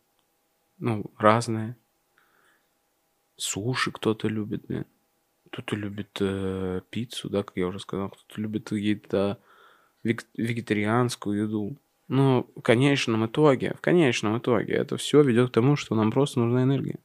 Ну, 0.77 1.11
разное. 1.17 1.77
Суши 3.35 3.91
кто-то 3.91 4.27
любит, 4.29 4.65
блин. 4.65 4.85
Кто-то 5.51 5.75
любит 5.75 6.17
э, 6.21 6.81
пиццу, 6.89 7.29
да, 7.29 7.43
как 7.43 7.57
я 7.57 7.67
уже 7.67 7.79
сказал. 7.79 8.09
Кто-то 8.09 8.39
любит 8.39 8.71
еда, 8.71 9.39
вегетарианскую 10.03 11.43
еду. 11.43 11.77
Но 12.07 12.47
в 12.55 12.61
конечном 12.61 13.25
итоге, 13.25 13.73
в 13.75 13.81
конечном 13.81 14.37
итоге 14.37 14.73
это 14.73 14.97
все 14.97 15.21
ведет 15.21 15.49
к 15.49 15.53
тому, 15.53 15.75
что 15.75 15.95
нам 15.95 16.11
просто 16.11 16.39
нужна 16.39 16.63
энергия. 16.63 16.99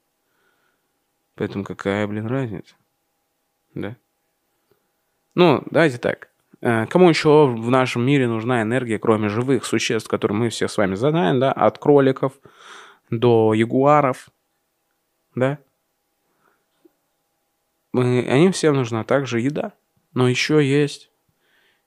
Поэтому 1.34 1.64
какая, 1.64 2.06
блин, 2.06 2.26
разница? 2.26 2.74
Да? 3.74 3.96
Ну, 5.34 5.62
давайте 5.70 5.98
так. 5.98 6.30
Э, 6.60 6.86
кому 6.86 7.08
еще 7.08 7.46
в 7.46 7.70
нашем 7.70 8.04
мире 8.04 8.28
нужна 8.28 8.62
энергия, 8.62 8.98
кроме 8.98 9.28
живых 9.28 9.64
существ, 9.64 10.08
которые 10.08 10.36
мы 10.36 10.48
все 10.50 10.68
с 10.68 10.76
вами 10.76 10.96
знаем, 10.96 11.40
да, 11.40 11.52
от 11.52 11.78
кроликов 11.78 12.34
до 13.08 13.54
ягуаров, 13.54 14.28
да? 15.34 15.58
мы, 17.92 18.26
они 18.28 18.50
всем 18.50 18.74
нужна 18.74 19.04
также 19.04 19.40
еда. 19.40 19.72
Но 20.12 20.28
еще 20.28 20.64
есть, 20.66 21.10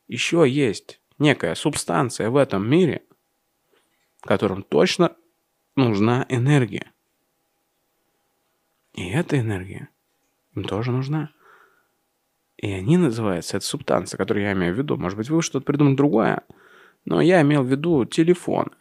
еще 0.08 0.46
есть 0.48 1.02
некая 1.20 1.56
субстанция 1.56 2.30
в 2.30 2.38
этом 2.38 2.68
мире, 2.68 3.04
которым 4.22 4.64
точно 4.64 5.16
нужна 5.76 6.26
энергия. 6.30 6.92
И 8.94 9.10
эта 9.10 9.40
энергия 9.40 9.90
им 10.56 10.64
тоже 10.64 10.92
нужна. 10.92 11.32
И 12.58 12.72
они 12.72 12.98
называются, 12.98 13.58
это 13.58 13.66
субстанция, 13.66 14.18
которую 14.18 14.46
я 14.46 14.54
имею 14.54 14.74
в 14.74 14.78
виду. 14.78 14.98
Может 14.98 15.18
быть, 15.18 15.30
вы 15.30 15.42
что-то 15.42 15.66
придумали 15.66 15.96
другое, 15.96 16.44
но 17.06 17.20
я 17.20 17.42
имел 17.42 17.64
в 17.64 17.68
виду 17.68 18.06
телефон. 18.06 18.72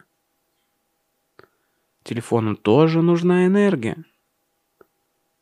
Телефону 2.04 2.56
тоже 2.56 3.00
нужна 3.00 3.46
энергия. 3.46 4.04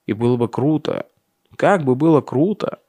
И 0.07 0.13
было 0.13 0.37
бы 0.37 0.49
круто, 0.49 1.11
как 1.57 1.85
бы 1.85 1.95
было 1.95 2.21
круто, 2.21 2.81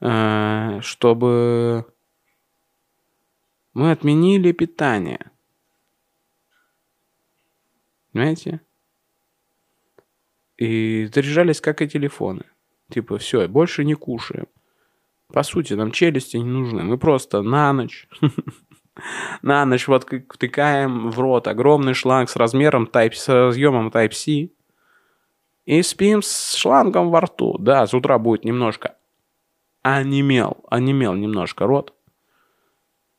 э, 0.00 0.80
чтобы 0.80 1.86
мы 3.74 3.90
отменили 3.90 4.52
питание. 4.52 5.30
Понимаете? 8.12 8.60
И 10.56 11.10
заряжались 11.12 11.60
как 11.60 11.82
и 11.82 11.88
телефоны. 11.88 12.44
Типа, 12.90 13.18
все, 13.18 13.48
больше 13.48 13.84
не 13.84 13.94
кушаем. 13.94 14.46
По 15.32 15.42
сути, 15.42 15.74
нам 15.74 15.90
челюсти 15.90 16.36
не 16.36 16.44
нужны. 16.44 16.84
Мы 16.84 16.96
просто 16.96 17.42
на 17.42 17.72
ночь, 17.72 18.08
на 19.42 19.66
ночь 19.66 19.88
вот 19.88 20.04
втыкаем 20.04 21.10
в 21.10 21.18
рот 21.18 21.48
огромный 21.48 21.94
шланг 21.94 22.30
с 22.30 22.36
размером 22.36 22.84
Type, 22.84 23.14
с 23.14 23.28
разъемом 23.28 23.88
Type-C 23.88 24.50
и 25.64 25.82
спим 25.82 26.22
с 26.22 26.54
шлангом 26.54 27.10
во 27.10 27.22
рту. 27.22 27.58
Да, 27.58 27.86
с 27.86 27.94
утра 27.94 28.18
будет 28.18 28.44
немножко 28.44 28.96
онемел, 29.82 30.64
онемел 30.70 31.14
немножко 31.14 31.66
рот. 31.66 31.94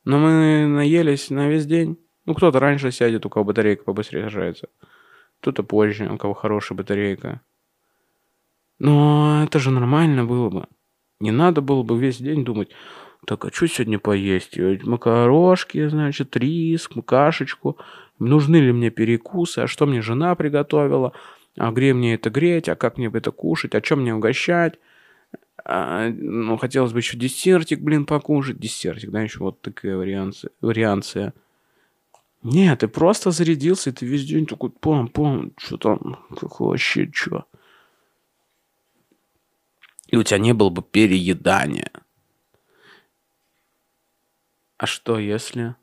Но 0.06 0.20
мы 0.20 0.68
наелись 0.68 1.30
на 1.30 1.50
весь 1.50 1.66
день. 1.66 1.98
Ну, 2.26 2.34
кто-то 2.34 2.60
раньше 2.60 2.92
сядет, 2.92 3.26
у 3.26 3.30
кого 3.30 3.46
батарейка 3.46 3.84
побыстрее 3.84 4.22
заряжается. 4.22 4.70
Кто-то 5.42 5.64
позже, 5.64 6.10
у 6.10 6.18
кого 6.18 6.34
хорошая 6.34 6.78
батарейка. 6.78 7.42
Но 8.80 9.44
это 9.44 9.60
же 9.60 9.72
нормально 9.72 10.26
было 10.26 10.50
бы. 10.50 10.68
Не 11.20 11.32
надо 11.32 11.62
было 11.62 11.84
бы 11.84 11.98
весь 11.98 12.18
день 12.18 12.44
думать, 12.44 12.70
так, 13.26 13.46
а 13.46 13.52
что 13.52 13.68
сегодня 13.68 13.98
поесть? 13.98 14.58
Макарошки, 14.58 15.88
значит, 15.88 16.38
рис, 16.38 16.88
кашечку. 17.06 17.78
Нужны 18.20 18.58
ли 18.58 18.72
мне 18.72 18.92
перекусы? 18.92 19.60
А 19.60 19.68
что 19.68 19.86
мне 19.88 20.02
жена 20.02 20.36
приготовила? 20.36 21.14
А 21.58 21.72
где 21.72 21.94
мне 21.94 22.14
это 22.16 22.30
греть? 22.30 22.70
А 22.70 22.76
как 22.76 22.98
мне 22.98 23.10
это 23.12 23.32
кушать? 23.32 23.74
А 23.74 23.82
чем 23.82 24.02
мне 24.02 24.14
угощать? 24.14 24.76
А, 25.68 26.10
ну, 26.10 26.58
хотелось 26.58 26.94
бы 26.94 27.00
еще 27.00 27.18
десертик, 27.18 27.82
блин, 27.82 28.06
покушать. 28.06 28.60
Десертик, 28.60 29.10
да, 29.10 29.22
еще 29.22 29.40
вот 29.40 29.62
такая 29.62 29.98
варианция. 29.98 30.52
варианция. 30.62 31.34
Нет, 32.44 32.80
ты 32.80 32.88
просто 32.88 33.32
зарядился, 33.32 33.90
и 33.90 33.94
ты 33.94 34.06
весь 34.06 34.26
день 34.26 34.46
такой, 34.46 34.70
пом, 34.70 35.08
пом, 35.08 35.54
что 35.58 35.78
там, 35.78 36.24
как 36.40 36.60
вообще, 36.60 37.10
что? 37.12 37.46
И 40.06 40.16
у 40.16 40.22
тебя 40.22 40.38
не 40.38 40.54
было 40.54 40.70
бы 40.70 40.84
переедания. 40.84 41.92
А 44.78 44.86
что 44.86 45.18
если... 45.18 45.76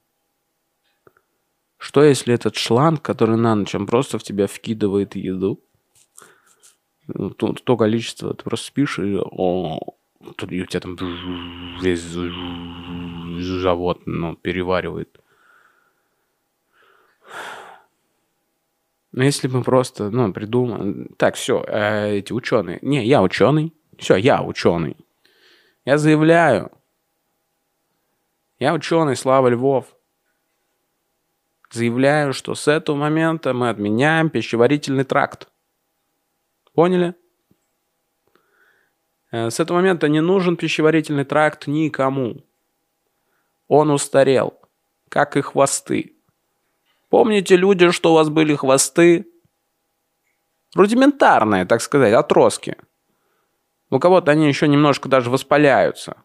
Что 1.76 2.04
если 2.04 2.32
этот 2.32 2.54
шланг, 2.54 3.02
который 3.02 3.36
на 3.36 3.56
ночь, 3.56 3.74
он 3.74 3.86
просто 3.86 4.20
в 4.20 4.22
тебя 4.22 4.46
вкидывает 4.46 5.16
еду? 5.16 5.60
Ну, 7.14 7.30
то, 7.30 7.52
то 7.52 7.76
количество, 7.76 8.34
ты 8.34 8.44
просто 8.44 8.66
спишь, 8.66 8.98
и, 8.98 9.18
о, 9.18 9.78
и 10.48 10.62
у 10.62 10.66
тебя 10.66 10.80
там 10.80 10.96
весь 11.80 12.02
живот 13.40 14.02
ну, 14.06 14.36
переваривает. 14.36 15.20
Но 19.12 19.24
если 19.24 19.46
мы 19.46 19.62
просто, 19.62 20.10
ну, 20.10 20.32
придумаем... 20.32 21.08
Так, 21.18 21.34
все, 21.34 21.62
э, 21.66 22.16
эти 22.16 22.32
ученые... 22.32 22.78
Не, 22.80 23.04
я 23.04 23.22
ученый. 23.22 23.74
Все, 23.98 24.16
я 24.16 24.42
ученый. 24.42 24.96
Я 25.84 25.98
заявляю. 25.98 26.72
Я 28.58 28.72
ученый, 28.72 29.16
Слава 29.16 29.48
Львов. 29.48 29.94
Заявляю, 31.70 32.32
что 32.32 32.54
с 32.54 32.68
этого 32.68 32.96
момента 32.96 33.52
мы 33.52 33.68
отменяем 33.68 34.30
пищеварительный 34.30 35.04
тракт. 35.04 35.51
Поняли? 36.74 37.14
Э, 39.30 39.50
с 39.50 39.60
этого 39.60 39.78
момента 39.78 40.08
не 40.08 40.20
нужен 40.20 40.56
пищеварительный 40.56 41.24
тракт 41.24 41.66
никому. 41.66 42.44
Он 43.68 43.90
устарел, 43.90 44.60
как 45.08 45.36
и 45.36 45.40
хвосты. 45.40 46.16
Помните, 47.08 47.56
люди, 47.56 47.90
что 47.90 48.12
у 48.12 48.14
вас 48.14 48.28
были 48.28 48.54
хвосты? 48.54 49.26
Рудиментарные, 50.74 51.66
так 51.66 51.82
сказать, 51.82 52.14
отростки. 52.14 52.76
У 53.90 53.98
кого-то 53.98 54.32
они 54.32 54.48
еще 54.48 54.68
немножко 54.68 55.08
даже 55.08 55.28
воспаляются. 55.28 56.16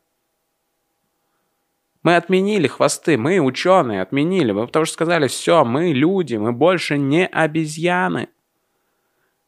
Мы 2.03 2.15
отменили 2.15 2.67
хвосты, 2.67 3.17
мы 3.17 3.39
ученые 3.39 4.01
отменили, 4.01 4.53
мы 4.53 4.65
потому 4.65 4.85
что 4.85 4.93
сказали, 4.93 5.27
все, 5.27 5.65
мы 5.65 5.91
люди, 5.91 6.37
мы 6.37 6.53
больше 6.53 6.97
не 6.97 7.27
обезьяны. 7.27 8.29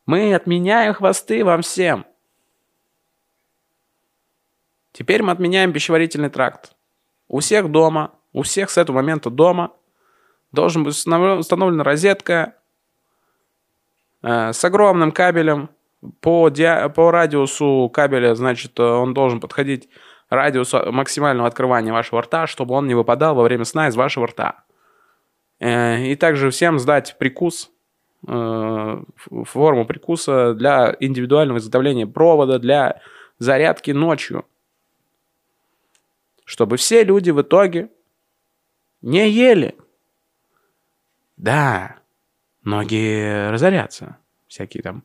Мы 0.09 0.33
отменяем 0.33 0.95
хвосты 0.95 1.45
вам 1.45 1.61
всем. 1.61 2.03
Теперь 4.91 5.21
мы 5.21 5.31
отменяем 5.31 5.71
пищеварительный 5.71 6.31
тракт. 6.31 6.75
У 7.27 7.41
всех 7.41 7.69
дома, 7.69 8.15
у 8.33 8.41
всех 8.41 8.71
с 8.71 8.79
этого 8.79 8.95
момента 8.95 9.29
дома 9.29 9.71
должен 10.51 10.83
быть 10.83 10.95
установлена 10.95 11.83
розетка 11.83 12.55
э, 14.23 14.51
с 14.51 14.65
огромным 14.65 15.11
кабелем. 15.11 15.69
По, 16.21 16.49
ди... 16.49 16.67
по 16.95 17.11
радиусу 17.11 17.87
кабеля, 17.93 18.33
значит, 18.33 18.79
он 18.79 19.13
должен 19.13 19.39
подходить 19.39 19.89
радиусу 20.31 20.91
максимального 20.91 21.47
открывания 21.47 21.93
вашего 21.93 22.23
рта, 22.23 22.47
чтобы 22.47 22.73
он 22.73 22.87
не 22.87 22.95
выпадал 22.95 23.35
во 23.35 23.43
время 23.43 23.63
сна 23.63 23.89
из 23.89 23.95
вашего 23.95 24.25
рта. 24.25 24.63
Э, 25.59 26.03
и 26.03 26.15
также 26.15 26.49
всем 26.49 26.79
сдать 26.79 27.15
прикус, 27.19 27.67
э, 27.67 27.78
форму 28.25 29.85
прикуса 29.85 30.53
для 30.53 30.95
индивидуального 30.99 31.57
изготовления 31.59 32.07
провода, 32.07 32.59
для 32.59 33.01
зарядки 33.37 33.91
ночью. 33.91 34.45
Чтобы 36.43 36.77
все 36.77 37.03
люди 37.03 37.31
в 37.31 37.41
итоге 37.41 37.89
не 39.01 39.29
ели. 39.29 39.77
Да, 41.37 41.99
многие 42.63 43.49
разорятся. 43.51 44.17
Всякие 44.47 44.83
там 44.83 45.03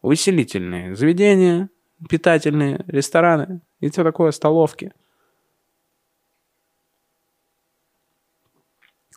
увеселительные 0.00 0.94
заведения, 0.94 1.68
питательные, 2.08 2.84
рестораны 2.86 3.60
и 3.80 3.90
все 3.90 4.04
такое, 4.04 4.30
столовки. 4.30 4.92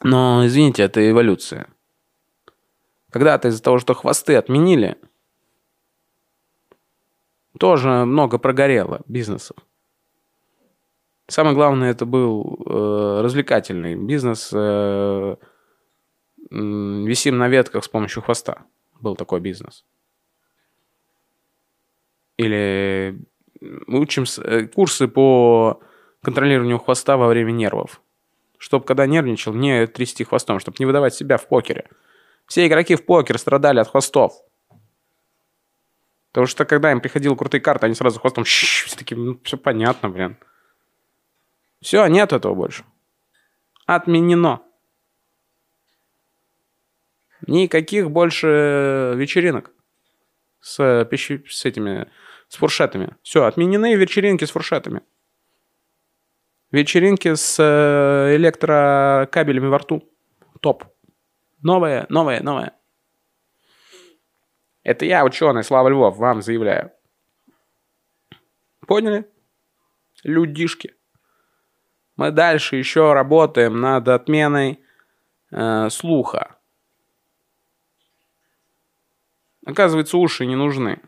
Но, 0.02 0.46
извините, 0.46 0.84
это 0.84 1.08
эволюция. 1.10 1.68
Когда-то 3.12 3.48
из-за 3.48 3.64
того, 3.64 3.80
что 3.80 3.94
хвосты 3.94 4.36
отменили, 4.36 4.98
тоже 7.58 8.06
много 8.06 8.38
прогорело 8.38 9.02
бизнесов. 9.08 9.58
Самое 11.28 11.56
главное, 11.56 11.92
это 11.92 12.06
был 12.06 12.60
э, 12.66 13.22
развлекательный 13.22 13.96
бизнес, 13.96 14.50
э, 14.52 15.36
висим 16.50 17.38
на 17.38 17.48
ветках 17.48 17.84
с 17.84 17.88
помощью 17.88 18.24
хвоста. 18.24 18.64
Был 19.00 19.16
такой 19.16 19.40
бизнес. 19.40 19.86
Или 22.38 23.20
учим 23.88 24.26
э, 24.44 24.68
курсы 24.68 25.08
по 25.08 25.82
контролированию 26.22 26.80
хвоста 26.80 27.18
во 27.18 27.28
время 27.28 27.52
нервов. 27.52 28.02
Чтобы, 28.58 28.86
когда 28.86 29.06
нервничал, 29.06 29.54
не 29.54 29.86
трясти 29.88 30.24
хвостом, 30.24 30.60
чтобы 30.60 30.78
не 30.80 30.86
выдавать 30.86 31.14
себя 31.14 31.38
в 31.38 31.48
покере. 31.48 31.90
Все 32.50 32.66
игроки 32.66 32.96
в 32.96 33.06
покер 33.06 33.38
страдали 33.38 33.80
от 33.80 33.88
хвостов. 33.88 34.34
Потому 36.32 36.48
что 36.48 36.66
когда 36.66 36.92
им 36.92 37.00
приходил 37.00 37.36
крутые 37.36 37.62
карты, 37.62 37.86
они 37.86 37.94
сразу 37.94 38.20
хвостом 38.20 38.44
все 38.44 38.96
такие, 38.96 39.16
ну, 39.18 39.40
все 39.44 39.56
понятно, 39.56 40.10
блин. 40.10 40.36
Все, 41.80 42.06
нет 42.08 42.34
этого 42.34 42.56
больше. 42.56 42.84
Отменено. 43.86 44.64
Никаких 47.46 48.10
больше 48.10 49.14
вечеринок 49.16 49.72
с, 50.60 51.06
пищи, 51.06 51.44
с 51.48 51.66
этими, 51.66 52.10
с 52.48 52.56
фуршетами. 52.58 53.16
Все, 53.22 53.46
отменены 53.46 53.94
вечеринки 53.94 54.46
с 54.46 54.52
фуршетами. 54.52 55.02
Вечеринки 56.72 57.36
с 57.36 57.58
э, 57.60 58.36
электрокабелями 58.36 59.68
во 59.68 59.78
рту. 59.78 60.04
Топ. 60.62 60.86
Новое, 61.62 62.06
новое, 62.10 62.42
новое. 62.42 62.74
Это 64.84 65.06
я, 65.06 65.26
ученый 65.26 65.64
Слава 65.64 65.90
Львов, 65.90 66.18
вам 66.18 66.42
заявляю. 66.42 66.92
Поняли? 68.88 69.30
Людишки. 70.24 70.96
Мы 72.16 72.32
дальше 72.32 72.76
еще 72.76 73.14
работаем 73.14 73.80
над 73.80 74.08
отменой 74.08 74.84
э, 75.52 75.90
слуха. 75.90 76.58
Оказывается, 79.66 80.18
уши 80.18 80.46
не 80.46 80.56
нужны. 80.56 81.02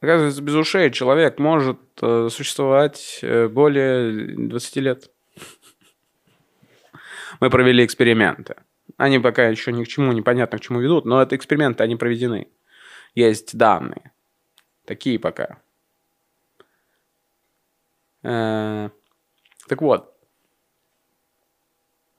Оказывается, 0.00 0.42
без 0.42 0.54
ушей 0.54 0.90
человек 0.90 1.38
может 1.38 1.80
э, 2.02 2.28
существовать 2.30 3.20
э, 3.22 3.48
более 3.48 4.36
20 4.48 4.76
лет. 4.76 5.10
Мы 7.40 7.50
провели 7.50 7.84
эксперименты. 7.84 8.56
Они 8.96 9.18
пока 9.18 9.46
еще 9.46 9.72
ни 9.72 9.84
к 9.84 9.88
чему 9.88 10.12
непонятно 10.12 10.58
к 10.58 10.60
чему 10.60 10.80
ведут, 10.80 11.04
но 11.04 11.22
это 11.22 11.36
эксперименты, 11.36 11.84
они 11.84 11.96
проведены. 11.96 12.48
Есть 13.14 13.56
данные. 13.56 14.12
Такие 14.84 15.18
пока. 15.18 15.60
Э, 18.22 18.90
так 19.68 19.82
вот, 19.82 20.14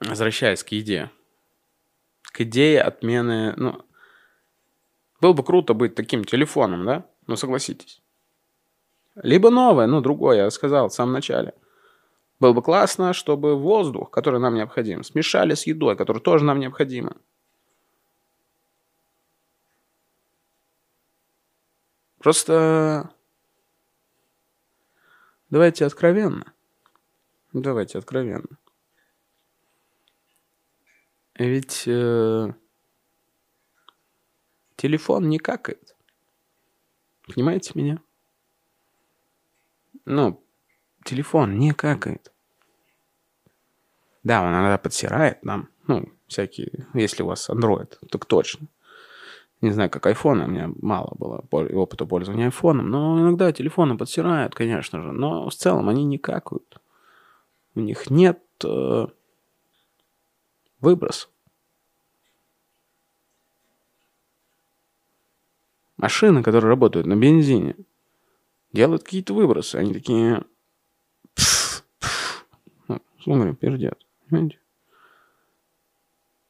возвращаясь 0.00 0.64
к 0.64 0.68
еде. 0.68 1.10
К 2.32 2.42
идее 2.42 2.80
отмены, 2.82 3.54
ну, 3.56 3.84
было 5.20 5.32
бы 5.32 5.44
круто 5.44 5.74
быть 5.74 5.94
таким 5.94 6.24
телефоном, 6.24 6.86
да? 6.86 7.06
Ну, 7.26 7.36
согласитесь. 7.36 8.02
Либо 9.16 9.50
новое, 9.50 9.86
ну, 9.86 10.00
другое, 10.00 10.44
я 10.44 10.50
сказал 10.50 10.88
в 10.88 10.94
самом 10.94 11.12
начале. 11.12 11.54
Было 12.40 12.54
бы 12.54 12.62
классно, 12.62 13.12
чтобы 13.12 13.54
воздух, 13.54 14.10
который 14.10 14.40
нам 14.40 14.54
необходим, 14.54 15.04
смешали 15.04 15.54
с 15.54 15.66
едой, 15.66 15.94
которая 15.94 16.22
тоже 16.22 16.44
нам 16.46 16.58
необходима. 16.58 17.16
Просто 22.18 23.10
давайте 25.50 25.84
откровенно. 25.84 26.52
Давайте 27.52 27.98
откровенно. 27.98 28.58
Ведь 31.34 31.84
э, 31.86 32.54
телефон 34.76 35.28
не 35.28 35.38
какает. 35.38 35.96
Понимаете 37.26 37.72
меня? 37.74 37.98
Ну, 40.04 40.44
телефон 41.10 41.58
не 41.58 41.72
какает. 41.72 42.32
Да, 44.22 44.42
он 44.42 44.52
иногда 44.52 44.78
подсирает 44.78 45.44
нам. 45.44 45.68
Ну, 45.88 46.08
всякие, 46.28 46.86
если 46.94 47.22
у 47.22 47.26
вас 47.26 47.50
Android, 47.50 47.96
так 48.10 48.26
точно. 48.26 48.68
Не 49.60 49.72
знаю, 49.72 49.90
как 49.90 50.06
iPhone, 50.06 50.44
у 50.44 50.46
меня 50.46 50.70
мало 50.80 51.14
было 51.18 51.44
опыта 51.50 52.06
пользования 52.06 52.46
айфоном, 52.46 52.88
но 52.88 53.20
иногда 53.20 53.52
телефоны 53.52 53.98
подсирают, 53.98 54.54
конечно 54.54 55.02
же, 55.02 55.12
но 55.12 55.50
в 55.50 55.54
целом 55.54 55.88
они 55.88 56.04
не 56.04 56.16
какают. 56.16 56.80
У 57.74 57.80
них 57.80 58.08
нет 58.08 58.40
э, 58.64 59.06
выбросов. 60.80 61.30
Машины, 65.98 66.42
которые 66.42 66.70
работают 66.70 67.06
на 67.06 67.16
бензине, 67.16 67.76
делают 68.72 69.02
какие-то 69.02 69.34
выбросы. 69.34 69.76
Они 69.76 69.92
такие... 69.92 70.44
Смотри, 73.22 73.54
пердят. 73.54 73.98
Понимаете? 74.28 74.58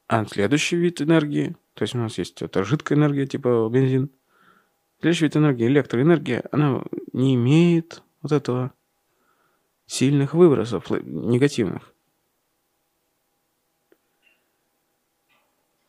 А 0.07 0.25
следующий 0.27 0.77
вид 0.77 1.01
энергии, 1.01 1.57
то 1.75 1.83
есть 1.83 1.95
у 1.95 1.99
нас 1.99 2.19
есть 2.19 2.43
это 2.43 2.65
жидкая 2.65 2.99
энергия, 2.99 3.27
типа 3.27 3.69
бензин. 3.73 4.11
Следующий 5.01 5.25
вид 5.27 5.37
энергии, 5.37 5.67
электроэнергия, 5.67 6.45
она 6.51 6.83
не 7.13 7.35
имеет 7.37 8.03
вот 8.23 8.33
этого 8.33 8.75
сильных 9.87 10.35
выбросов 10.35 10.91
негативных. 10.91 11.95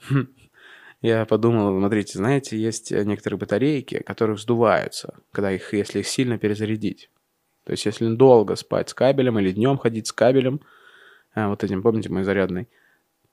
Хм. 0.09 0.27
Я 1.01 1.25
подумал, 1.25 1.77
смотрите, 1.79 2.17
знаете, 2.17 2.57
есть 2.57 2.91
некоторые 2.91 3.39
батарейки, 3.39 4.03
которые 4.03 4.35
вздуваются, 4.35 5.19
когда 5.31 5.51
их, 5.51 5.73
если 5.73 5.99
их 5.99 6.07
сильно 6.07 6.37
перезарядить. 6.37 7.09
То 7.63 7.71
есть, 7.71 7.86
если 7.86 8.13
долго 8.13 8.56
спать 8.56 8.89
с 8.89 8.93
кабелем 8.93 9.39
или 9.39 9.52
днем 9.52 9.78
ходить 9.78 10.08
с 10.08 10.12
кабелем, 10.12 10.62
а, 11.34 11.50
вот 11.50 11.63
этим, 11.63 11.82
помните, 11.82 12.10
мой 12.10 12.24
зарядный, 12.24 12.67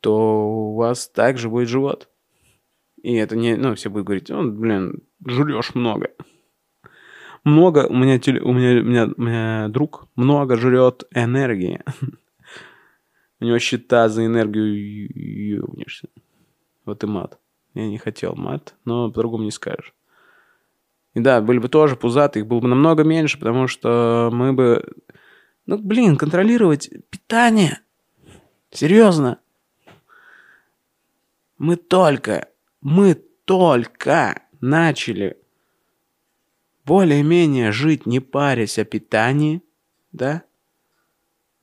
то 0.00 0.70
у 0.70 0.74
вас 0.76 1.08
также 1.08 1.48
будет 1.48 1.68
живот. 1.68 2.08
И 3.02 3.14
это 3.14 3.36
не, 3.36 3.56
ну, 3.56 3.74
все 3.74 3.90
будут 3.90 4.06
говорить, 4.06 4.28
ну, 4.28 4.50
блин, 4.50 5.02
жрешь 5.26 5.74
много. 5.74 6.10
Много, 7.44 7.86
у 7.88 7.94
меня, 7.94 8.20
у 8.42 8.52
меня, 8.52 8.80
у 8.80 8.84
меня, 8.84 9.08
у 9.16 9.22
меня 9.22 9.68
друг 9.68 10.08
много 10.16 10.56
жрет 10.56 11.04
энергии. 11.12 11.82
У 13.40 13.44
него 13.44 13.60
счета 13.60 14.08
за 14.08 14.26
энергию 14.26 15.64
Вот 16.84 17.04
и 17.04 17.06
мат. 17.06 17.38
Я 17.74 17.86
не 17.86 17.96
хотел 17.96 18.34
мат, 18.34 18.74
но 18.84 19.12
по-другому 19.12 19.44
не 19.44 19.52
скажешь. 19.52 19.94
И 21.14 21.20
да, 21.20 21.40
были 21.40 21.58
бы 21.58 21.68
тоже 21.68 21.96
пузатые, 21.96 22.42
их 22.42 22.48
было 22.48 22.60
бы 22.60 22.68
намного 22.68 23.04
меньше, 23.04 23.38
потому 23.38 23.66
что 23.66 24.30
мы 24.32 24.52
бы... 24.52 24.84
Ну, 25.66 25.78
блин, 25.78 26.16
контролировать 26.16 26.90
питание. 27.10 27.80
Серьезно. 28.70 29.38
Мы 31.58 31.76
только, 31.76 32.48
мы 32.80 33.14
только 33.44 34.42
начали 34.60 35.38
более-менее 36.84 37.72
жить, 37.72 38.06
не 38.06 38.20
парясь 38.20 38.78
о 38.78 38.84
питании, 38.84 39.62
да? 40.12 40.42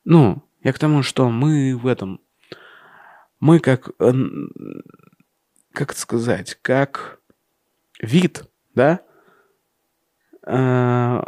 Ну, 0.03 0.43
я 0.61 0.73
к 0.73 0.79
тому, 0.79 1.03
что 1.03 1.29
мы 1.29 1.77
в 1.77 1.87
этом... 1.87 2.19
Мы 3.39 3.59
как 3.59 3.91
как 5.75 5.91
это 5.91 5.99
сказать, 5.99 6.57
как 6.61 7.19
вид, 7.99 8.49
да, 8.73 9.01
э, 10.45 11.23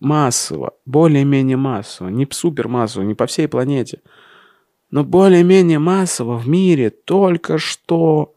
массово, 0.00 0.74
более-менее 0.86 1.56
массово, 1.56 2.08
не 2.08 2.26
супер 2.30 2.68
массово, 2.68 3.04
не 3.04 3.14
по 3.14 3.26
всей 3.26 3.48
планете, 3.48 4.02
но 4.90 5.04
более-менее 5.04 5.78
массово 5.78 6.36
в 6.36 6.48
мире 6.48 6.90
только 6.90 7.58
что, 7.58 8.34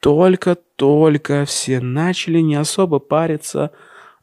только-только 0.00 1.44
все 1.44 1.80
начали 1.80 2.40
не 2.40 2.56
особо 2.56 2.98
париться 2.98 3.72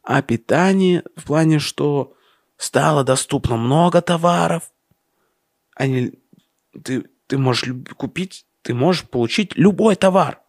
о 0.02 0.22
питании 0.22 1.02
в 1.16 1.26
плане, 1.26 1.58
что 1.58 2.14
стало 2.56 3.04
доступно 3.04 3.56
много 3.56 4.02
товаров. 4.02 4.70
Они, 5.74 6.12
ты, 6.84 7.04
ты 7.26 7.38
можешь 7.38 7.72
купить 7.96 8.44
ты 8.62 8.74
можешь 8.74 9.08
получить 9.08 9.56
любой 9.56 9.96
товар. 9.96 10.40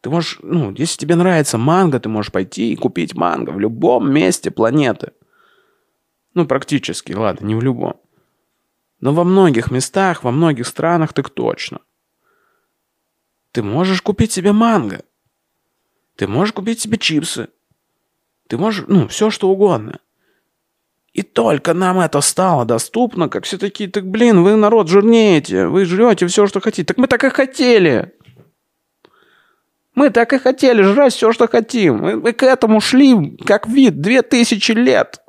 Ты 0.00 0.10
можешь, 0.10 0.38
ну, 0.42 0.72
если 0.72 0.98
тебе 0.98 1.16
нравится 1.16 1.58
манго, 1.58 1.98
ты 1.98 2.08
можешь 2.08 2.32
пойти 2.32 2.72
и 2.72 2.76
купить 2.76 3.14
манго 3.14 3.50
в 3.50 3.58
любом 3.58 4.12
месте 4.12 4.50
планеты. 4.50 5.12
Ну, 6.34 6.46
практически, 6.46 7.12
ладно, 7.12 7.46
не 7.46 7.54
в 7.54 7.62
любом. 7.62 8.00
Но 9.00 9.12
во 9.12 9.24
многих 9.24 9.70
местах, 9.70 10.22
во 10.22 10.30
многих 10.30 10.66
странах 10.66 11.12
так 11.12 11.30
точно. 11.30 11.80
Ты 13.52 13.62
можешь 13.62 14.02
купить 14.02 14.32
себе 14.32 14.52
манго. 14.52 15.02
Ты 16.16 16.28
можешь 16.28 16.52
купить 16.54 16.80
себе 16.80 16.98
чипсы. 16.98 17.48
Ты 18.48 18.56
можешь, 18.56 18.84
ну, 18.88 19.08
все 19.08 19.30
что 19.30 19.50
угодно. 19.50 20.00
И 21.12 21.22
только 21.22 21.74
нам 21.74 21.98
это 21.98 22.20
стало 22.20 22.64
доступно, 22.64 23.28
как 23.28 23.44
все 23.44 23.58
такие, 23.58 23.90
так 23.90 24.06
блин, 24.06 24.44
вы 24.44 24.54
народ 24.54 24.88
жирнеете, 24.88 25.66
вы 25.66 25.84
жрете 25.84 26.26
все, 26.28 26.46
что 26.46 26.60
хотите. 26.60 26.84
Так 26.84 26.98
мы 26.98 27.08
так 27.08 27.24
и 27.24 27.30
хотели. 27.30 28.12
Мы 29.98 30.10
так 30.10 30.32
и 30.32 30.38
хотели 30.38 30.80
жрать 30.82 31.12
все, 31.12 31.32
что 31.32 31.48
хотим. 31.48 31.96
Мы, 31.96 32.14
мы 32.14 32.32
к 32.32 32.44
этому 32.44 32.80
шли 32.80 33.36
как 33.38 33.66
вид 33.66 34.00
две 34.00 34.22
тысячи 34.22 34.70
лет 34.70 35.20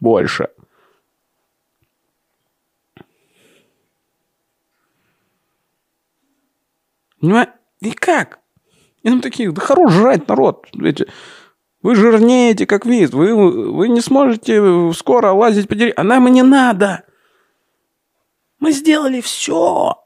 больше. 0.00 0.48
Понимаете? 7.20 7.52
И 7.82 7.92
как? 7.92 8.40
И 9.04 9.10
нам 9.10 9.20
такие, 9.20 9.52
да 9.52 9.60
хорош 9.60 9.92
жрать 9.92 10.26
народ. 10.26 10.66
Эти, 10.82 11.06
вы 11.80 11.94
жирнеете, 11.94 12.66
как 12.66 12.86
вид. 12.86 13.14
Вы, 13.14 13.32
вы 13.70 13.88
не 13.88 14.00
сможете 14.00 14.92
скоро 14.92 15.30
лазить 15.30 15.68
по 15.68 15.76
деревьям. 15.76 15.94
А 15.98 16.02
нам 16.02 16.26
и 16.26 16.32
не 16.32 16.42
надо. 16.42 17.04
Мы 18.58 18.72
сделали 18.72 19.20
все. 19.20 19.99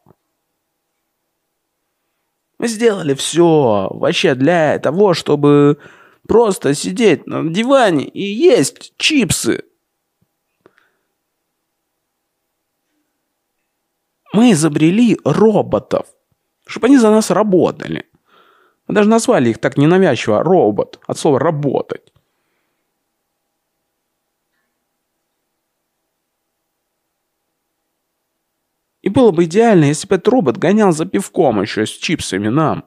Мы 2.59 2.69
сделали 2.69 3.15
все 3.15 3.89
вообще 3.91 4.35
для 4.35 4.79
того, 4.79 5.15
чтобы 5.15 5.79
просто 6.27 6.75
сидеть 6.75 7.27
на 7.27 7.49
диване 7.49 8.05
и 8.05 8.23
есть 8.23 8.95
чипсы. 8.97 9.65
Мы 14.33 14.53
изобрели 14.53 15.19
роботов, 15.25 16.07
чтобы 16.67 16.87
они 16.87 16.99
за 16.99 17.11
нас 17.11 17.31
работали. 17.31 18.07
Мы 18.89 18.95
даже 18.95 19.09
назвали 19.09 19.51
их 19.51 19.59
так 19.59 19.77
ненавязчиво 19.77 20.43
робот, 20.43 21.01
от 21.07 21.19
слова 21.19 21.39
работать. 21.39 22.04
И 29.05 29.11
было 29.11 29.33
бы 29.33 29.45
идеально, 29.45 29.85
если 29.85 30.09
бы 30.09 30.15
этот 30.15 30.29
робот 30.29 30.57
гонял 30.57 30.91
за 30.91 31.05
пивком 31.05 31.61
еще 31.61 31.85
с 31.85 31.91
чипсами 31.91 32.49
нам. 32.49 32.87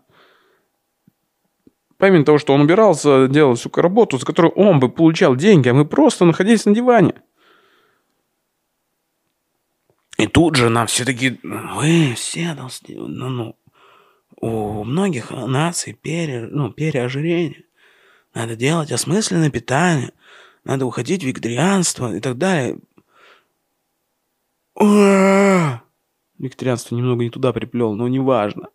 Помимо 1.98 2.26
того, 2.26 2.40
что 2.40 2.56
он 2.56 2.62
убирался, 2.62 3.28
делал 3.28 3.54
всю 3.54 3.70
работу, 3.76 4.18
за 4.18 4.26
которую 4.26 4.52
он 4.54 4.80
бы 4.80 4.90
получал 4.90 5.36
деньги, 5.36 5.70
а 5.70 5.76
мы 5.76 5.86
просто 5.86 6.26
находились 6.26 6.66
на 6.66 6.74
диване. 6.74 7.22
И 10.18 10.26
тут 10.26 10.56
же 10.56 10.70
нам 10.70 10.88
все 10.88 11.06
таки 11.06 11.40
вы 11.44 12.16
все 12.16 12.56
должны, 12.56 12.96
ну, 12.96 13.30
ну, 13.30 13.56
у 14.42 14.84
многих 14.84 15.30
наций 15.30 15.94
пере, 15.94 16.48
ну, 16.50 16.72
переожирение. 16.72 17.64
Надо 18.34 18.56
делать 18.56 18.92
осмысленное 18.92 19.52
питание. 19.52 20.14
Надо 20.64 20.88
уходить 20.88 21.22
в 21.22 21.28
вегетарианство 21.28 22.12
и 22.16 22.20
так 22.20 22.40
далее. 22.40 22.80
Вегетарианство 26.40 26.96
немного 26.96 27.24
не 27.24 27.30
туда 27.30 27.52
приплел, 27.52 27.96
но 27.96 28.08
неважно. 28.08 28.70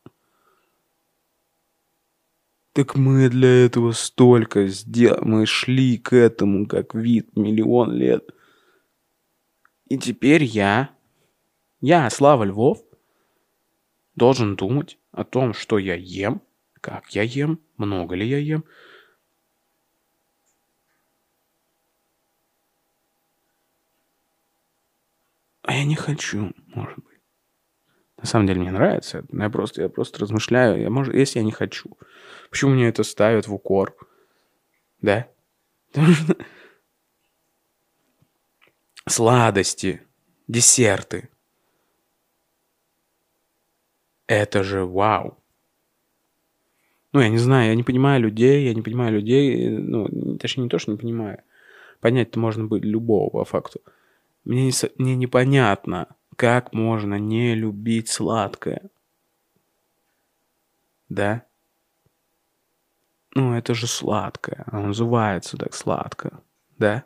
Так 2.72 2.96
мы 2.96 3.29
для 3.29 3.66
этого 3.66 3.92
столько 3.92 4.66
сделали. 4.66 5.20
Мы 5.22 5.46
шли 5.46 5.98
к 5.98 6.14
этому 6.14 6.66
как 6.66 6.94
вид 6.94 7.37
миллион 7.37 7.92
лет. 7.92 8.31
И 9.88 9.98
теперь 9.98 10.42
я, 10.42 10.90
я, 11.81 12.09
Слава 12.09 12.44
Львов, 12.44 12.83
должен 14.14 14.57
думать 14.57 14.98
о 15.12 15.25
том, 15.25 15.53
что 15.53 15.79
я 15.79 15.94
ем, 15.94 16.40
как 16.81 17.11
я 17.11 17.22
ем, 17.22 17.61
много 17.77 18.14
ли 18.14 18.27
я 18.27 18.38
ем. 18.38 18.64
А 25.62 25.75
я 25.75 25.85
не 25.85 25.94
хочу, 25.94 26.53
может 26.68 26.96
быть. 26.96 27.12
На 28.23 28.29
самом 28.29 28.47
деле 28.47 28.61
мне 28.61 28.71
нравится 28.71 29.25
я 29.33 29.51
просто, 29.51 29.83
я 29.83 29.89
просто 29.89 30.21
размышляю, 30.21 30.81
я, 30.81 30.91
может, 30.91 31.13
если 31.13 31.41
я 31.41 31.45
не 31.45 31.51
хочу. 31.51 31.99
Почему 32.51 32.71
мне 32.71 32.87
это 32.89 33.03
ставят 33.03 33.49
в 33.49 33.55
укор? 33.55 33.97
Да? 35.01 35.27
Сладости, 39.09 40.03
десерты. 40.47 41.31
Это 44.29 44.63
же 44.63 44.85
вау. 44.85 45.37
Ну, 47.13 47.21
я 47.21 47.29
не 47.29 47.39
знаю, 47.39 47.71
я 47.71 47.75
не 47.75 47.83
понимаю 47.83 48.23
людей, 48.23 48.65
я 48.67 48.73
не 48.73 48.83
понимаю 48.83 49.15
людей, 49.15 49.69
ну, 49.69 50.39
точнее, 50.39 50.63
не 50.65 50.69
то, 50.71 50.79
что 50.79 50.93
не 50.93 50.97
понимаю. 50.97 51.43
Понять-то 52.01 52.39
можно 52.39 52.65
быть 52.65 52.85
любого 52.85 53.31
по 53.31 53.45
факту. 53.45 53.81
Мне, 54.45 54.67
не, 54.67 54.73
мне 54.97 55.17
непонятно, 55.17 56.15
как 56.37 56.73
можно 56.73 57.16
не 57.18 57.55
любить 57.55 58.09
сладкое? 58.09 58.90
Да? 61.09 61.45
Ну, 63.35 63.55
это 63.55 63.75
же 63.75 63.87
сладкое. 63.87 64.64
Оно 64.66 64.88
называется 64.88 65.57
так 65.57 65.75
сладко. 65.75 66.42
Да? 66.79 67.05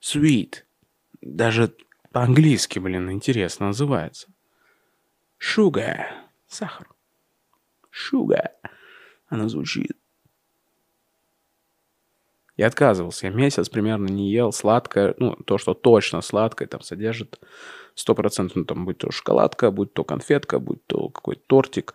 Sweet. 0.00 0.64
Даже 1.20 1.74
по-английски, 2.12 2.78
блин, 2.78 3.10
интересно 3.10 3.66
называется. 3.66 4.28
Sugar. 5.38 6.06
Сахар. 6.46 6.88
Sugar. 7.90 8.50
Оно 9.28 9.48
звучит. 9.48 9.96
Я 12.56 12.68
отказывался. 12.68 13.26
Я 13.26 13.32
месяц 13.32 13.68
примерно 13.68 14.06
не 14.06 14.30
ел 14.30 14.52
сладкое. 14.52 15.14
Ну, 15.18 15.34
то, 15.36 15.58
что 15.58 15.74
точно 15.74 16.20
сладкое, 16.20 16.68
там 16.68 16.80
содержит 16.82 17.40
сто 17.94 18.14
процентов, 18.14 18.56
ну, 18.56 18.64
там, 18.64 18.84
будь 18.84 18.98
то 18.98 19.10
шоколадка, 19.10 19.70
будь 19.70 19.92
то 19.92 20.04
конфетка, 20.04 20.58
будь 20.58 20.84
то 20.86 21.08
какой-то 21.08 21.42
тортик, 21.46 21.94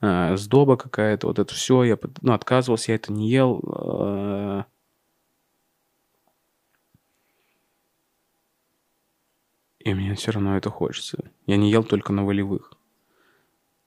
э, 0.00 0.36
сдоба 0.36 0.76
какая-то, 0.76 1.26
вот 1.26 1.38
это 1.38 1.54
все, 1.54 1.84
я, 1.84 1.98
ну, 2.22 2.32
отказывался, 2.32 2.92
я 2.92 2.96
это 2.96 3.12
не 3.12 3.30
ел. 3.30 3.60
Э, 3.66 4.64
и 9.80 9.94
мне 9.94 10.14
все 10.14 10.32
равно 10.32 10.56
это 10.56 10.70
хочется. 10.70 11.30
Я 11.46 11.56
не 11.56 11.70
ел 11.70 11.84
только 11.84 12.12
на 12.12 12.24
волевых. 12.24 12.72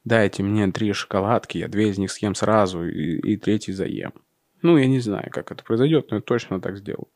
Дайте 0.04 0.44
мне 0.44 0.72
три 0.72 0.94
шоколадки, 0.94 1.58
я 1.60 1.68
две 1.68 1.90
из 1.90 1.98
них 1.98 2.12
съем 2.12 2.36
сразу 2.36 2.84
и, 2.84 3.20
и 3.20 3.38
третий 3.38 3.72
заем. 3.72 4.14
Ну, 4.62 4.78
я 4.78 4.88
не 4.88 5.00
знаю, 5.00 5.30
как 5.32 5.52
это 5.52 5.64
произойдет, 5.64 6.12
но 6.12 6.18
я 6.18 6.22
точно 6.22 6.62
так 6.62 6.78
сделаю. 6.78 7.08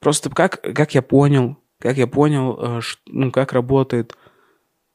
Просто 0.00 0.30
как, 0.30 0.60
как 0.60 0.94
я 0.94 1.02
понял, 1.02 1.56
как 1.78 1.96
я 1.96 2.06
понял, 2.06 2.58
э, 2.60 2.80
ну, 3.06 3.30
как 3.30 3.52
работает 3.52 4.16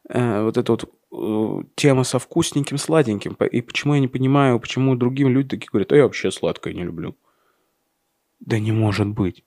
э, 0.10 0.44
вот 0.44 0.58
эта 0.58 0.72
вот 0.72 0.94
э, 1.12 1.64
тема 1.76 2.04
со 2.04 2.20
вкусненьким, 2.20 2.78
сладеньким. 2.78 3.34
И 3.34 3.62
почему 3.62 3.94
я 3.94 4.00
не 4.00 4.08
понимаю, 4.08 4.60
почему 4.60 4.96
другим 4.96 5.30
люди 5.30 5.50
такие 5.50 5.70
говорят, 5.72 5.92
а 5.92 5.96
я 5.96 6.04
вообще 6.04 6.32
сладкое 6.32 6.74
не 6.74 6.84
люблю. 6.84 7.16
Да 8.40 8.60
не 8.60 8.72
может 8.72 9.08
быть. 9.08 9.44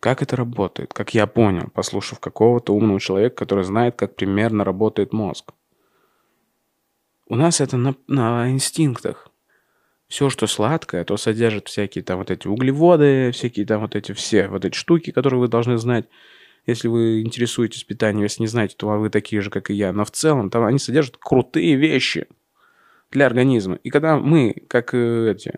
Как 0.00 0.22
это 0.22 0.36
работает? 0.36 0.92
Как 0.92 1.14
я 1.14 1.26
понял, 1.26 1.70
послушав 1.72 2.20
какого-то 2.20 2.74
умного 2.74 3.00
человека, 3.00 3.36
который 3.36 3.64
знает, 3.64 3.96
как 3.96 4.16
примерно 4.16 4.62
работает 4.62 5.14
мозг. 5.14 5.52
У 7.26 7.36
нас 7.36 7.60
это 7.60 7.76
на, 7.76 7.94
на 8.06 8.50
инстинктах 8.50 9.28
все, 10.08 10.28
что 10.30 10.46
сладкое, 10.46 11.04
то 11.04 11.16
содержит 11.16 11.68
всякие 11.68 12.04
там 12.04 12.18
вот 12.18 12.30
эти 12.30 12.46
углеводы, 12.46 13.30
всякие 13.32 13.66
там 13.66 13.80
вот 13.80 13.96
эти 13.96 14.12
все 14.12 14.48
вот 14.48 14.64
эти 14.64 14.76
штуки, 14.76 15.10
которые 15.10 15.40
вы 15.40 15.48
должны 15.48 15.78
знать, 15.78 16.06
если 16.66 16.88
вы 16.88 17.22
интересуетесь 17.22 17.84
питанием. 17.84 18.22
Если 18.22 18.42
не 18.42 18.46
знаете, 18.46 18.74
то 18.76 18.86
вы 18.86 19.10
такие 19.10 19.42
же, 19.42 19.50
как 19.50 19.70
и 19.70 19.74
я. 19.74 19.92
Но 19.92 20.04
в 20.04 20.10
целом 20.10 20.50
там 20.50 20.64
они 20.64 20.78
содержат 20.78 21.16
крутые 21.16 21.76
вещи 21.76 22.26
для 23.10 23.26
организма. 23.26 23.76
И 23.76 23.90
когда 23.90 24.18
мы, 24.18 24.54
как 24.68 24.94
э, 24.94 25.30
эти, 25.30 25.54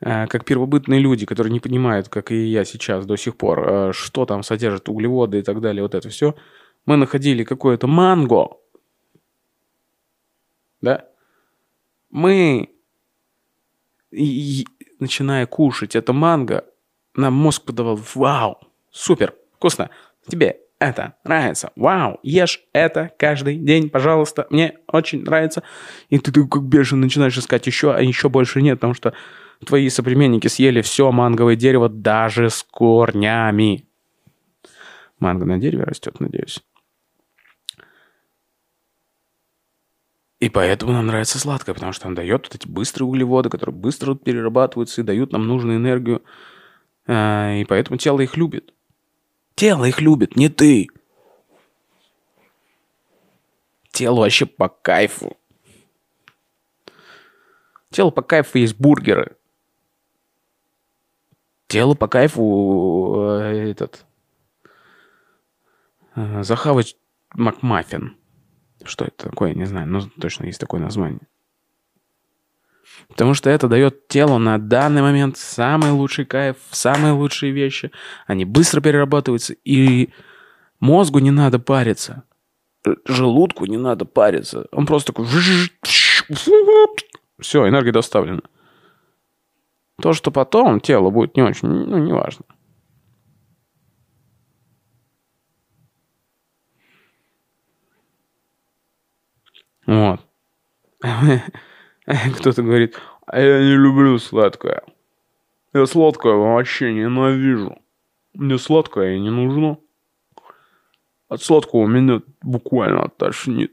э, 0.00 0.26
как 0.26 0.44
первобытные 0.44 1.00
люди, 1.00 1.26
которые 1.26 1.52
не 1.52 1.60
понимают, 1.60 2.08
как 2.08 2.30
и 2.32 2.46
я 2.46 2.64
сейчас 2.64 3.06
до 3.06 3.16
сих 3.16 3.36
пор, 3.36 3.68
э, 3.68 3.92
что 3.92 4.26
там 4.26 4.42
содержит 4.42 4.88
углеводы 4.88 5.38
и 5.38 5.42
так 5.42 5.60
далее, 5.60 5.82
вот 5.82 5.94
это 5.94 6.08
все, 6.08 6.34
мы 6.86 6.96
находили 6.96 7.44
какое-то 7.44 7.86
манго, 7.86 8.56
да, 10.80 11.06
мы, 12.10 12.70
и, 14.10 14.66
начиная 14.98 15.46
кушать 15.46 15.94
это 15.94 16.12
манго, 16.12 16.64
нам 17.14 17.34
мозг 17.34 17.64
подавал, 17.64 18.00
вау, 18.14 18.58
супер, 18.90 19.34
вкусно, 19.56 19.90
тебе 20.26 20.60
это 20.80 21.14
нравится, 21.24 21.70
вау, 21.76 22.18
ешь 22.22 22.62
это 22.72 23.12
каждый 23.18 23.56
день, 23.56 23.90
пожалуйста, 23.90 24.46
мне 24.50 24.78
очень 24.88 25.22
нравится. 25.22 25.62
И 26.08 26.18
ты, 26.18 26.32
ты 26.32 26.46
как 26.46 26.62
бешеный 26.62 27.02
начинаешь 27.02 27.36
искать 27.36 27.66
еще, 27.66 27.92
а 27.92 28.00
еще 28.00 28.30
больше 28.30 28.62
нет, 28.62 28.78
потому 28.78 28.94
что 28.94 29.12
твои 29.64 29.88
соплеменники 29.90 30.48
съели 30.48 30.80
все 30.80 31.12
манговое 31.12 31.54
дерево 31.54 31.90
даже 31.90 32.48
с 32.48 32.62
корнями. 32.62 33.86
Манго 35.20 35.44
на 35.44 35.58
дереве 35.58 35.84
растет, 35.84 36.18
надеюсь. 36.18 36.64
И 40.40 40.48
поэтому 40.48 40.92
нам 40.92 41.06
нравится 41.06 41.38
сладкое, 41.38 41.74
потому 41.74 41.92
что 41.92 42.08
он 42.08 42.14
дает 42.14 42.46
вот 42.46 42.54
эти 42.54 42.66
быстрые 42.66 43.06
углеводы, 43.06 43.50
которые 43.50 43.76
быстро 43.76 44.14
перерабатываются 44.14 45.02
и 45.02 45.04
дают 45.04 45.32
нам 45.32 45.46
нужную 45.46 45.76
энергию. 45.76 46.22
А, 47.06 47.54
и 47.56 47.64
поэтому 47.64 47.98
тело 47.98 48.20
их 48.20 48.38
любит. 48.38 48.72
Тело 49.54 49.84
их 49.84 50.00
любит, 50.00 50.36
не 50.36 50.48
ты. 50.48 50.88
Тело 53.90 54.20
вообще 54.20 54.46
по 54.46 54.68
кайфу. 54.70 55.36
Тело 57.90 58.10
по 58.10 58.22
кайфу 58.22 58.56
есть 58.56 58.78
бургеры. 58.78 59.36
Тело 61.66 61.94
по 61.94 62.08
кайфу 62.08 63.40
э, 63.42 63.70
этот 63.70 64.06
захавать 66.14 66.96
Макмаффин. 67.34 68.16
Что 68.84 69.04
это 69.04 69.28
такое, 69.28 69.54
не 69.54 69.66
знаю, 69.66 69.86
но 69.88 70.00
точно 70.20 70.46
есть 70.46 70.60
такое 70.60 70.80
название. 70.80 71.20
Потому 73.08 73.34
что 73.34 73.50
это 73.50 73.68
дает 73.68 74.08
телу 74.08 74.38
на 74.38 74.58
данный 74.58 75.02
момент 75.02 75.36
самый 75.36 75.90
лучший 75.90 76.24
кайф, 76.24 76.56
самые 76.70 77.12
лучшие 77.12 77.52
вещи. 77.52 77.90
Они 78.26 78.44
быстро 78.44 78.80
перерабатываются, 78.80 79.54
и 79.64 80.10
мозгу 80.80 81.18
не 81.18 81.30
надо 81.30 81.58
париться. 81.58 82.24
Желудку 83.06 83.66
не 83.66 83.76
надо 83.76 84.04
париться. 84.06 84.66
Он 84.72 84.86
просто 84.86 85.12
такой... 85.12 85.26
Все, 87.38 87.68
энергия 87.68 87.92
доставлена. 87.92 88.42
То, 90.00 90.12
что 90.12 90.30
потом 90.30 90.80
тело 90.80 91.10
будет 91.10 91.36
не 91.36 91.42
очень, 91.42 91.68
ну, 91.68 91.98
неважно. 91.98 92.44
Вот. 99.90 100.20
Кто-то 102.36 102.62
говорит, 102.62 102.96
а 103.26 103.40
я 103.40 103.58
не 103.58 103.74
люблю 103.74 104.18
сладкое. 104.18 104.84
Я 105.72 105.84
сладкое 105.86 106.34
вообще 106.34 106.92
ненавижу. 106.92 107.76
Мне 108.32 108.56
сладкое 108.56 109.18
не 109.18 109.30
нужно. 109.30 109.78
От 111.28 111.42
сладкого 111.42 111.88
меня 111.88 112.22
буквально 112.40 113.08
тошнит. 113.08 113.72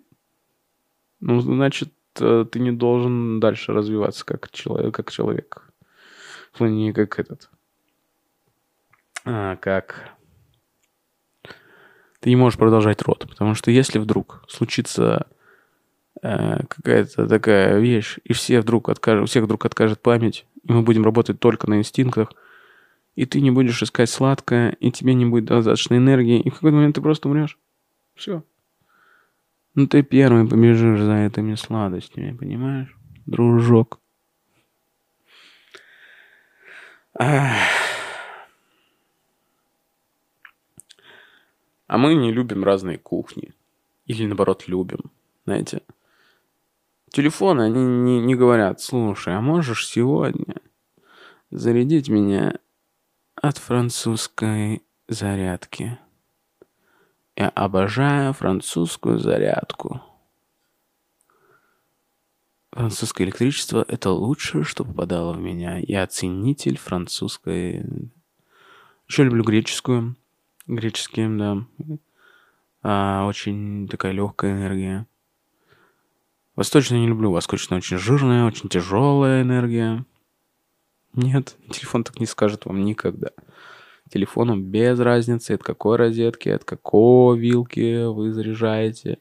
Ну, 1.20 1.40
значит, 1.40 1.94
э, 2.20 2.46
ты 2.52 2.60
не 2.62 2.72
должен 2.72 3.40
дальше 3.40 3.72
развиваться 3.72 4.26
как 4.26 4.50
человек, 4.52 4.96
как 4.96 5.12
человек. 5.12 5.72
Не 6.60 6.94
как 6.94 7.20
этот. 7.20 7.48
А, 9.24 9.56
как... 9.58 10.18
Ты 12.22 12.32
не 12.32 12.36
можешь 12.36 12.58
продолжать 12.58 13.04
рот, 13.04 13.28
потому 13.30 13.54
что 13.54 13.70
если 13.70 14.00
вдруг 14.00 14.44
случится 14.48 15.28
какая-то 16.22 17.28
такая 17.28 17.80
вещь, 17.80 18.18
и 18.24 18.34
все 18.34 18.62
вдруг 18.62 18.90
откажут, 18.90 19.24
у 19.24 19.28
всех 19.28 19.44
вдруг 19.44 19.66
откажет 19.66 20.02
память, 20.02 20.46
и 20.64 20.72
мы 20.72 20.82
будем 20.82 21.04
работать 21.04 21.40
только 21.40 21.70
на 21.70 21.78
инстинктах, 21.78 22.34
и 23.16 23.26
ты 23.26 23.42
не 23.42 23.52
будешь 23.52 23.82
искать 23.82 24.10
сладкое, 24.10 24.72
и 24.80 24.92
тебе 24.92 25.14
не 25.14 25.26
будет 25.26 25.46
достаточно 25.46 25.96
энергии, 25.96 26.40
и 26.40 26.50
в 26.50 26.56
какой-то 26.56 26.76
момент 26.76 26.96
ты 26.96 27.02
просто 27.02 27.28
умрешь. 27.30 27.58
Все. 28.16 28.44
Ну 29.76 29.88
ты 29.88 30.02
первый 30.02 30.48
побежишь 30.48 31.02
за 31.02 31.14
этими 31.28 31.56
сладостями, 31.56 32.36
понимаешь, 32.36 32.96
дружок? 33.26 34.00
А 41.88 41.98
мы 41.98 42.16
не 42.16 42.32
любим 42.32 42.64
разные 42.64 42.98
кухни. 42.98 43.54
Или 44.08 44.26
наоборот 44.26 44.68
любим. 44.68 45.12
Знаете, 45.46 45.82
телефоны, 47.18 47.64
они 47.64 47.84
не, 47.84 48.20
не 48.20 48.36
говорят, 48.36 48.80
слушай, 48.80 49.36
а 49.36 49.42
можешь 49.42 49.88
сегодня 49.88 50.54
зарядить 51.50 52.10
меня 52.10 52.60
от 53.36 53.58
французской 53.58 54.84
зарядки? 55.08 55.98
Я 57.36 57.50
обожаю 57.50 58.34
французскую 58.34 59.18
зарядку. 59.18 60.00
Французское 62.72 63.26
электричество– 63.26 63.84
это 63.88 64.12
лучшее, 64.12 64.64
что 64.64 64.86
попадало 64.86 65.34
в 65.34 65.40
меня. 65.40 65.80
Я 65.80 66.06
ценитель 66.06 66.78
французской... 66.78 67.84
Еще 69.08 69.24
люблю 69.24 69.44
греческую. 69.44 70.16
Греческие, 70.68 71.30
да. 71.30 71.66
А, 72.84 73.26
очень 73.26 73.88
такая 73.88 74.12
легкая 74.12 74.52
энергия. 74.54 75.08
Восточную 76.58 77.02
не 77.02 77.08
люблю. 77.08 77.32
Восточная 77.32 77.78
очень 77.78 77.98
жирная, 77.98 78.44
очень 78.44 78.68
тяжелая 78.68 79.44
энергия. 79.44 80.04
Нет, 81.14 81.56
телефон 81.72 82.04
так 82.04 82.20
не 82.20 82.26
скажет 82.26 82.66
вам 82.66 82.84
никогда 82.84 83.30
телефоном 84.10 84.64
без 84.64 85.00
разницы, 85.00 85.52
от 85.52 85.64
какой 85.64 85.98
розетки, 85.98 86.50
от 86.50 86.64
какой 86.64 87.38
вилки 87.40 88.06
вы 88.06 88.32
заряжаете. 88.32 89.20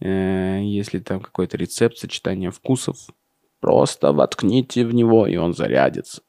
Э, 0.00 0.60
если 0.62 0.98
там 0.98 1.20
какой-то 1.20 1.56
рецепт 1.56 1.96
сочетания 1.98 2.50
вкусов, 2.50 2.96
просто 3.60 4.12
воткните 4.12 4.84
в 4.84 4.94
него, 4.94 5.26
и 5.26 5.36
он 5.36 5.54
зарядится. 5.54 6.22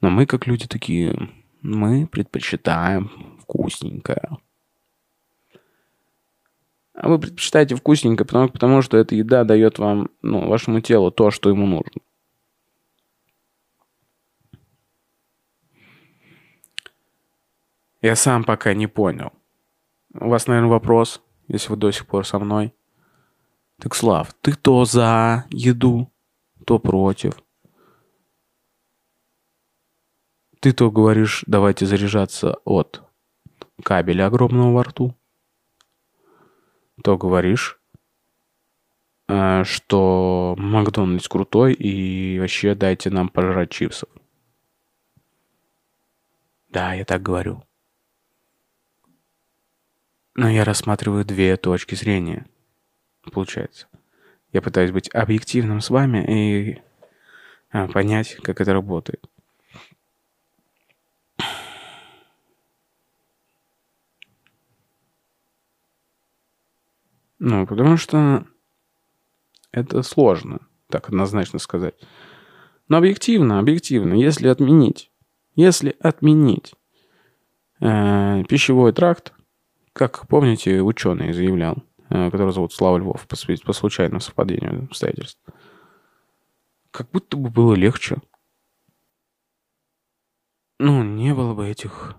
Но 0.00 0.10
мы, 0.10 0.26
как 0.26 0.46
люди 0.46 0.66
такие, 0.66 1.30
мы 1.60 2.06
предпочитаем 2.06 3.10
вкусненькое. 3.42 4.38
А 7.00 7.08
вы 7.08 7.18
предпочитаете 7.18 7.76
вкусненькое, 7.76 8.26
потому, 8.26 8.48
потому 8.50 8.82
что 8.82 8.98
эта 8.98 9.14
еда 9.14 9.44
дает 9.44 9.78
вам, 9.78 10.10
ну, 10.20 10.46
вашему 10.46 10.82
телу 10.82 11.10
то, 11.10 11.30
что 11.30 11.48
ему 11.48 11.64
нужно. 11.64 12.02
Я 18.02 18.14
сам 18.16 18.44
пока 18.44 18.74
не 18.74 18.86
понял. 18.86 19.32
У 20.12 20.28
вас, 20.28 20.46
наверное, 20.46 20.68
вопрос, 20.68 21.22
если 21.48 21.70
вы 21.70 21.76
до 21.76 21.90
сих 21.90 22.06
пор 22.06 22.26
со 22.26 22.38
мной. 22.38 22.74
Так, 23.78 23.94
Слав, 23.94 24.34
ты 24.42 24.52
то 24.52 24.84
за 24.84 25.46
еду, 25.48 26.12
то 26.66 26.78
против. 26.78 27.42
Ты 30.60 30.74
то 30.74 30.90
говоришь, 30.90 31.44
давайте 31.46 31.86
заряжаться 31.86 32.58
от 32.66 33.02
кабеля 33.82 34.26
огромного 34.26 34.74
во 34.74 34.82
рту. 34.82 35.16
То 37.02 37.16
говоришь, 37.16 37.80
э, 39.28 39.64
что 39.64 40.54
Макдональдс 40.58 41.28
крутой 41.28 41.74
и 41.74 42.38
вообще 42.38 42.74
дайте 42.74 43.10
нам 43.10 43.28
пожрать 43.28 43.70
чипсов. 43.70 44.08
Да, 46.68 46.94
я 46.94 47.04
так 47.04 47.22
говорю. 47.22 47.64
Но 50.34 50.48
я 50.48 50.64
рассматриваю 50.64 51.24
две 51.24 51.56
точки 51.56 51.94
зрения, 51.94 52.46
получается. 53.32 53.88
Я 54.52 54.62
пытаюсь 54.62 54.92
быть 54.92 55.12
объективным 55.14 55.80
с 55.80 55.90
вами 55.90 56.24
и 56.26 56.82
а, 57.70 57.88
понять, 57.88 58.36
как 58.36 58.60
это 58.60 58.72
работает. 58.72 59.28
Ну, 67.40 67.66
потому 67.66 67.96
что 67.96 68.46
это 69.72 70.02
сложно, 70.02 70.60
так 70.90 71.08
однозначно 71.08 71.58
сказать. 71.58 71.94
Но 72.86 72.98
объективно, 72.98 73.58
объективно, 73.58 74.12
если 74.12 74.48
отменить, 74.48 75.10
если 75.54 75.96
отменить 76.00 76.74
э, 77.80 78.44
пищевой 78.46 78.92
тракт, 78.92 79.32
как 79.94 80.28
помните, 80.28 80.82
ученый 80.82 81.32
заявлял, 81.32 81.82
э, 82.10 82.30
который 82.30 82.52
зовут 82.52 82.74
Слава 82.74 82.98
Львов, 82.98 83.26
по, 83.26 83.36
по 83.64 83.72
случайному 83.72 84.20
совпадению 84.20 84.84
обстоятельств. 84.84 85.40
Как 86.90 87.10
будто 87.10 87.38
бы 87.38 87.48
было 87.48 87.72
легче. 87.72 88.18
Ну, 90.78 91.02
не 91.02 91.34
было 91.34 91.54
бы 91.54 91.66
этих 91.66 92.16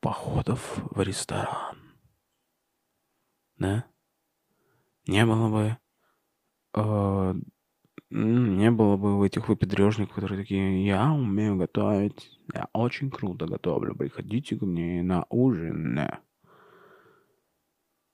походов 0.00 0.78
в 0.90 1.00
ресторан. 1.00 1.83
Да? 3.58 3.84
Не 5.06 5.26
было 5.26 5.48
бы... 5.48 5.78
Э, 6.74 7.34
не 8.10 8.70
было 8.70 8.96
бы 8.96 9.26
этих 9.26 9.48
выпендрежников, 9.48 10.14
которые 10.14 10.40
такие, 10.40 10.86
я 10.86 11.10
умею 11.12 11.56
готовить, 11.56 12.38
я 12.52 12.68
очень 12.72 13.10
круто 13.10 13.46
готовлю, 13.46 13.96
приходите 13.96 14.56
ко 14.56 14.66
мне 14.66 15.02
на 15.02 15.26
ужин. 15.30 15.98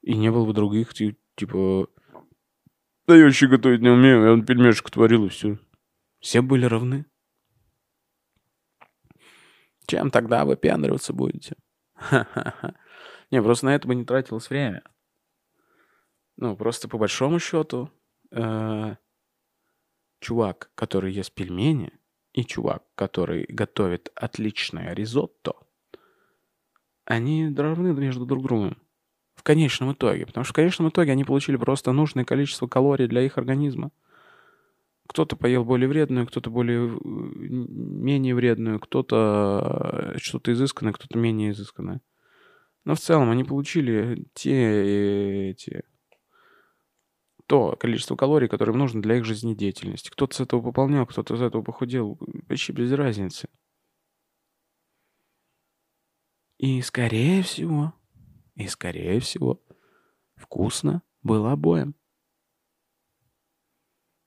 И 0.02 0.16
не 0.16 0.30
было 0.30 0.46
бы 0.46 0.54
других, 0.54 0.94
типа, 0.94 1.88
да 3.10 3.16
я 3.16 3.24
вообще 3.24 3.48
готовить 3.48 3.80
не 3.80 3.88
умею, 3.88 4.36
я 4.36 4.42
пельмешек 4.44 4.88
творил 4.88 5.26
и 5.26 5.28
все. 5.30 5.58
Все 6.20 6.42
были 6.42 6.64
равны. 6.64 7.06
Чем 9.86 10.12
тогда 10.12 10.44
вы 10.44 10.56
пендриваться 10.56 11.12
будете? 11.12 11.56
Не, 13.32 13.42
просто 13.42 13.66
на 13.66 13.74
это 13.74 13.88
бы 13.88 13.96
не 13.96 14.04
тратилось 14.04 14.48
время. 14.48 14.84
Ну, 16.40 16.56
просто 16.56 16.88
по 16.88 16.96
большому 16.96 17.38
счету, 17.38 17.90
э, 18.30 18.96
чувак, 20.20 20.70
который 20.74 21.12
ест 21.12 21.34
пельмени, 21.34 21.92
и 22.32 22.44
чувак, 22.44 22.82
который 22.94 23.44
готовит 23.46 24.10
отличное 24.14 24.94
ризотто, 24.94 25.52
они 27.04 27.52
равны 27.54 27.92
между 27.92 28.24
друг 28.24 28.42
другом 28.42 28.78
в 29.34 29.42
конечном 29.42 29.92
итоге. 29.92 30.24
Потому 30.24 30.44
что 30.44 30.54
в 30.54 30.56
конечном 30.56 30.88
итоге 30.88 31.12
они 31.12 31.24
получили 31.24 31.56
просто 31.56 31.92
нужное 31.92 32.24
количество 32.24 32.66
калорий 32.66 33.06
для 33.06 33.20
их 33.20 33.36
организма. 33.36 33.90
Кто-то 35.08 35.36
поел 35.36 35.64
более 35.64 35.88
вредную, 35.88 36.26
кто-то 36.26 36.48
более 36.48 36.88
э, 36.88 36.98
менее 36.98 38.34
вредную, 38.34 38.80
кто-то 38.80 40.14
э, 40.14 40.18
что-то 40.18 40.52
изысканное, 40.54 40.94
кто-то 40.94 41.18
менее 41.18 41.50
изысканное. 41.50 42.00
Но 42.86 42.94
в 42.94 43.00
целом 43.00 43.28
они 43.28 43.44
получили 43.44 44.24
те 44.32 45.50
эти 45.50 45.84
то 47.50 47.74
количество 47.74 48.14
калорий, 48.14 48.46
которое 48.46 48.70
им 48.70 48.78
нужно 48.78 49.02
для 49.02 49.16
их 49.16 49.24
жизнедеятельности. 49.24 50.08
Кто-то 50.08 50.36
с 50.36 50.40
этого 50.40 50.62
пополнял, 50.62 51.04
кто-то 51.04 51.36
с 51.36 51.40
этого 51.40 51.62
похудел. 51.62 52.16
Почти 52.46 52.70
без 52.70 52.92
разницы. 52.92 53.48
И, 56.58 56.80
скорее 56.80 57.42
всего, 57.42 57.92
и, 58.54 58.68
скорее 58.68 59.18
всего, 59.18 59.60
вкусно 60.36 61.02
было 61.24 61.50
обоим. 61.50 61.96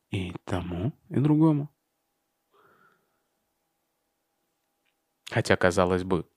И 0.09 0.33
тому, 0.43 0.91
и 1.07 1.15
другому. 1.15 1.73
Хотя, 5.31 5.55
казалось 5.55 6.03
бы, 6.03 6.27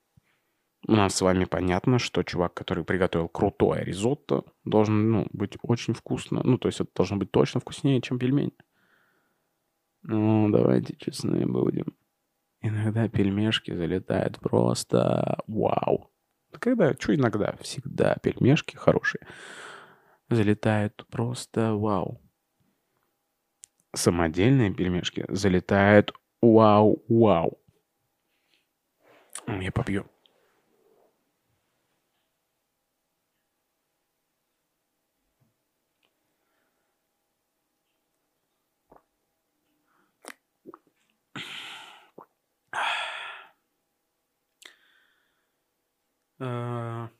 у 0.88 0.92
нас 0.92 1.16
с 1.16 1.20
вами 1.20 1.44
понятно, 1.44 1.98
что 1.98 2.22
чувак, 2.22 2.54
который 2.54 2.84
приготовил 2.84 3.28
крутое 3.28 3.84
ризотто, 3.84 4.44
должен 4.64 5.10
ну, 5.10 5.26
быть 5.32 5.56
очень 5.62 5.94
вкусно. 5.94 6.42
Ну, 6.44 6.58
то 6.58 6.68
есть 6.68 6.80
это 6.80 6.90
должно 6.94 7.16
быть 7.16 7.32
точно 7.32 7.60
вкуснее, 7.60 8.00
чем 8.00 8.18
пельмени. 8.18 8.52
Ну, 10.02 10.48
давайте 10.50 10.94
честные 10.96 11.46
будем. 11.46 11.96
Иногда 12.60 13.08
пельмешки 13.08 13.74
залетают 13.74 14.38
просто 14.38 15.40
вау. 15.48 16.12
Когда, 16.52 16.94
что 16.94 17.14
иногда? 17.14 17.56
Всегда 17.60 18.16
пельмешки 18.22 18.76
хорошие. 18.76 19.26
Залетают 20.30 21.04
просто 21.10 21.74
вау. 21.74 22.22
Самодельные 23.92 24.72
пельмешки 24.72 25.24
залетают 25.28 26.12
вау-вау. 26.40 27.58
Я 29.48 29.72
попью. 29.72 30.06
А. 46.38 47.10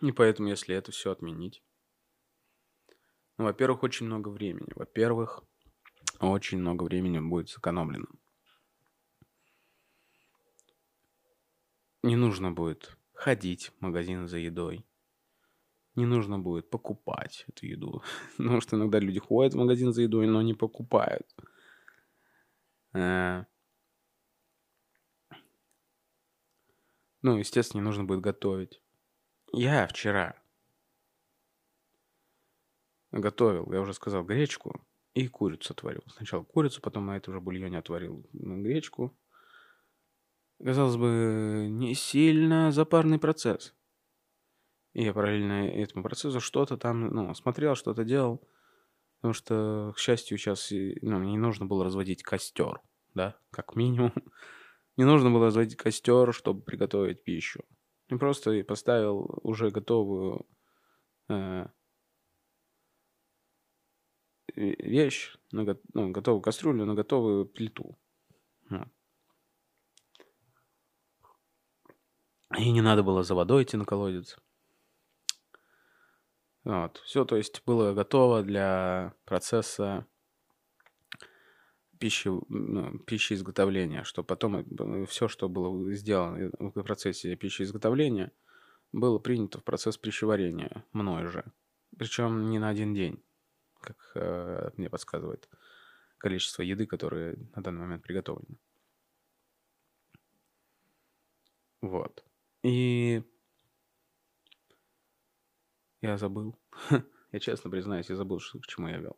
И 0.00 0.12
поэтому, 0.12 0.48
если 0.48 0.74
это 0.74 0.92
все 0.92 1.10
отменить, 1.10 1.62
ну, 3.38 3.44
во-первых, 3.44 3.82
очень 3.82 4.06
много 4.06 4.28
времени. 4.28 4.72
Во-первых, 4.74 5.42
очень 6.20 6.58
много 6.58 6.84
времени 6.84 7.18
будет 7.18 7.48
сэкономлено. 7.48 8.06
Не 12.02 12.16
нужно 12.16 12.52
будет 12.52 12.96
ходить 13.14 13.72
в 13.78 13.80
магазин 13.80 14.26
за 14.28 14.38
едой. 14.38 14.86
Не 15.96 16.06
нужно 16.06 16.38
будет 16.38 16.70
покупать 16.70 17.44
эту 17.48 17.66
еду. 17.66 18.02
Потому 18.36 18.60
что 18.60 18.76
иногда 18.76 18.98
люди 18.98 19.18
ходят 19.18 19.54
в 19.54 19.58
магазин 19.58 19.92
за 19.92 20.02
едой, 20.02 20.26
но 20.26 20.42
не 20.42 20.54
покупают. 20.54 21.26
Э. 22.92 23.44
Ну, 27.22 27.38
естественно, 27.38 27.80
не 27.80 27.86
нужно 27.86 28.04
будет 28.04 28.20
готовить. 28.20 28.80
Я 29.52 29.86
вчера 29.86 30.36
готовил, 33.10 33.72
я 33.72 33.80
уже 33.80 33.94
сказал, 33.94 34.24
гречку 34.24 34.86
и 35.14 35.28
курицу 35.28 35.72
отварил. 35.72 36.02
Сначала 36.08 36.44
курицу, 36.44 36.82
потом 36.82 37.06
на 37.06 37.16
это 37.16 37.30
уже 37.30 37.40
бульоне 37.40 37.78
отварил 37.78 38.28
гречку. 38.32 39.16
Казалось 40.62 40.96
бы, 40.96 41.68
не 41.70 41.94
сильно 41.94 42.70
запарный 42.72 43.18
процесс. 43.18 43.74
И 44.96 45.04
я 45.04 45.12
параллельно 45.12 45.68
этому 45.68 46.02
процессу 46.02 46.40
что-то 46.40 46.78
там, 46.78 47.08
ну, 47.08 47.34
смотрел, 47.34 47.74
что-то 47.74 48.02
делал. 48.02 48.40
Потому 49.20 49.34
что, 49.34 49.92
к 49.94 49.98
счастью, 49.98 50.38
сейчас 50.38 50.70
ну, 50.70 51.22
не 51.22 51.36
нужно 51.36 51.66
было 51.66 51.84
разводить 51.84 52.22
костер, 52.22 52.80
да, 53.12 53.38
как 53.50 53.76
минимум. 53.76 54.14
Не 54.96 55.04
нужно 55.04 55.30
было 55.30 55.46
разводить 55.46 55.76
костер, 55.76 56.32
чтобы 56.32 56.62
приготовить 56.62 57.22
пищу. 57.22 57.62
Я 58.08 58.16
просто 58.16 58.64
поставил 58.64 59.38
уже 59.42 59.68
готовую 59.70 60.46
э, 61.28 61.66
вещь, 64.54 65.36
на, 65.52 65.76
ну, 65.92 66.10
готовую 66.10 66.40
кастрюлю 66.40 66.86
на 66.86 66.94
готовую 66.94 67.44
плиту. 67.44 67.98
И 72.56 72.70
не 72.70 72.80
надо 72.80 73.02
было 73.02 73.22
за 73.22 73.34
водой 73.34 73.64
идти 73.64 73.76
на 73.76 73.84
колодец. 73.84 74.38
Вот. 76.66 77.00
Все, 77.04 77.24
то 77.24 77.36
есть, 77.36 77.62
было 77.64 77.94
готово 77.94 78.42
для 78.42 79.14
процесса 79.24 80.04
пищи, 82.00 82.28
ну, 82.48 82.98
пищи 82.98 83.34
изготовления, 83.34 84.02
что 84.02 84.24
потом 84.24 84.56
э, 84.56 85.06
все, 85.06 85.28
что 85.28 85.48
было 85.48 85.92
сделано 85.94 86.50
в 86.58 86.82
процессе 86.82 87.36
пищи 87.36 87.62
изготовления, 87.62 88.32
было 88.90 89.20
принято 89.20 89.60
в 89.60 89.64
процесс 89.64 89.96
пищеварения 89.96 90.84
мной 90.92 91.28
же. 91.28 91.44
Причем 91.96 92.50
не 92.50 92.58
на 92.58 92.68
один 92.68 92.94
день 92.94 93.22
как 93.80 93.96
э, 94.16 94.70
мне 94.76 94.90
подсказывает 94.90 95.48
количество 96.18 96.62
еды, 96.62 96.86
которая 96.86 97.36
на 97.54 97.62
данный 97.62 97.82
момент 97.82 98.02
приготовлена. 98.02 98.56
Вот. 101.80 102.24
И 102.64 103.22
я 106.08 106.18
забыл. 106.18 106.58
я 107.32 107.40
честно 107.40 107.70
признаюсь, 107.70 108.10
я 108.10 108.16
забыл, 108.16 108.40
что, 108.40 108.58
к 108.58 108.66
чему 108.66 108.88
я 108.88 108.98
вел. 108.98 109.16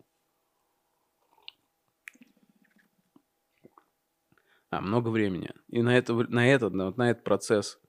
А, 4.70 4.80
много 4.80 5.08
времени. 5.08 5.50
И 5.68 5.82
на, 5.82 5.96
это, 5.96 6.14
на, 6.14 6.46
этот, 6.46 6.74
на, 6.74 6.90
на 6.90 7.10
этот 7.10 7.24
процесс 7.24 7.80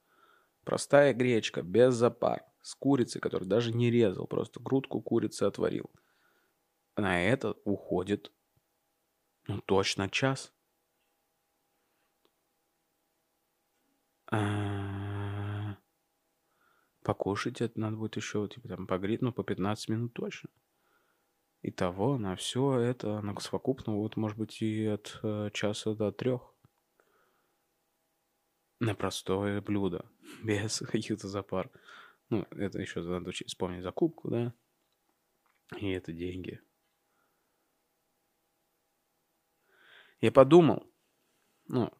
простая 0.63 1.13
гречка, 1.13 1.61
без 1.61 1.95
запар, 1.95 2.43
с 2.61 2.75
курицей, 2.75 3.19
которую 3.21 3.49
даже 3.49 3.73
не 3.73 3.91
резал, 3.91 4.27
просто 4.27 4.59
грудку 4.59 5.01
курицы 5.01 5.43
отварил– 5.43 5.89
на 6.99 7.23
это 7.23 7.55
уходит, 7.63 8.31
ну, 9.47 9.61
точно 9.61 10.09
час. 10.09 10.53
А, 14.31 14.68
покушать 17.09 17.59
это 17.59 17.79
надо 17.79 17.97
будет 17.97 18.17
еще, 18.17 18.47
типа, 18.47 18.67
там, 18.67 18.85
погреть, 18.85 19.23
ну, 19.23 19.33
по 19.33 19.43
15 19.43 19.89
минут 19.89 20.13
точно. 20.13 20.51
Итого 21.63 22.19
на 22.19 22.35
все 22.35 22.77
это, 22.77 23.19
на 23.21 23.37
совокупно, 23.39 23.95
вот, 23.95 24.15
может 24.15 24.37
быть, 24.37 24.61
и 24.61 24.85
от 24.85 25.19
э, 25.23 25.49
часа 25.51 25.95
до 25.95 26.11
трех. 26.11 26.53
На 28.79 28.93
простое 28.93 29.59
блюдо, 29.59 30.05
без 30.43 30.81
каких-то 30.81 31.27
запар. 31.27 31.71
Ну, 32.29 32.45
это 32.51 32.79
еще 32.79 33.01
надо 33.01 33.31
вспомнить 33.31 33.81
закупку, 33.81 34.29
да? 34.29 34.53
И 35.79 35.89
это 35.89 36.13
деньги. 36.13 36.61
Я 40.21 40.31
подумал, 40.31 40.85
ну, 41.67 41.91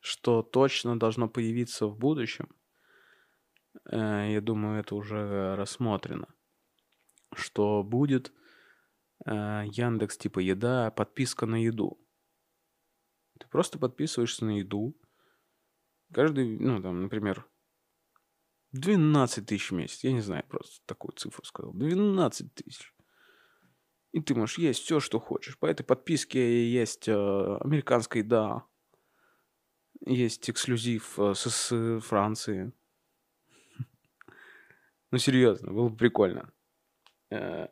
что 0.00 0.42
точно 0.42 0.98
должно 0.98 1.28
появиться 1.28 1.86
в 1.86 1.98
будущем. 1.98 2.48
Э, 3.90 4.28
я 4.30 4.40
думаю, 4.40 4.80
это 4.80 4.94
уже 4.94 5.56
рассмотрено. 5.56 6.28
Что 7.34 7.82
будет 7.82 8.32
э, 9.26 9.64
Яндекс 9.66 10.18
типа 10.18 10.40
еда, 10.40 10.90
подписка 10.90 11.46
на 11.46 11.56
еду. 11.56 11.98
Ты 13.38 13.46
просто 13.48 13.78
подписываешься 13.78 14.44
на 14.44 14.58
еду. 14.58 14.96
Каждый, 16.12 16.58
ну, 16.58 16.82
там, 16.82 17.02
например, 17.02 17.46
12 18.72 19.46
тысяч 19.46 19.70
в 19.70 19.74
месяц. 19.74 20.04
Я 20.04 20.12
не 20.12 20.20
знаю, 20.20 20.44
просто 20.48 20.80
такую 20.86 21.12
цифру 21.12 21.44
сказал. 21.44 21.72
12 21.72 22.54
тысяч. 22.54 22.94
И 24.12 24.20
ты 24.20 24.34
можешь 24.34 24.58
есть 24.58 24.82
все, 24.82 25.00
что 25.00 25.20
хочешь. 25.20 25.58
По 25.58 25.66
этой 25.66 25.84
подписке 25.84 26.68
есть 26.68 27.08
э, 27.08 27.12
американская 27.12 28.22
еда. 28.22 28.64
Есть 30.04 30.50
эксклюзив 30.50 31.18
э, 31.18 31.34
с, 31.34 31.48
с 31.48 32.00
Франции. 32.00 32.72
Ну, 35.10 35.18
серьезно, 35.18 35.72
было 35.72 35.88
бы 35.88 35.96
прикольно. 35.96 36.52
Э, 37.30 37.68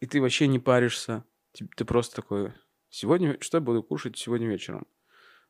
и 0.00 0.06
ты 0.06 0.20
вообще 0.20 0.46
не 0.48 0.58
паришься. 0.58 1.24
Ты, 1.52 1.84
просто 1.86 2.16
такой, 2.16 2.52
сегодня, 2.90 3.38
что 3.40 3.56
я 3.56 3.62
буду 3.62 3.82
кушать 3.82 4.18
сегодня 4.18 4.46
вечером? 4.46 4.86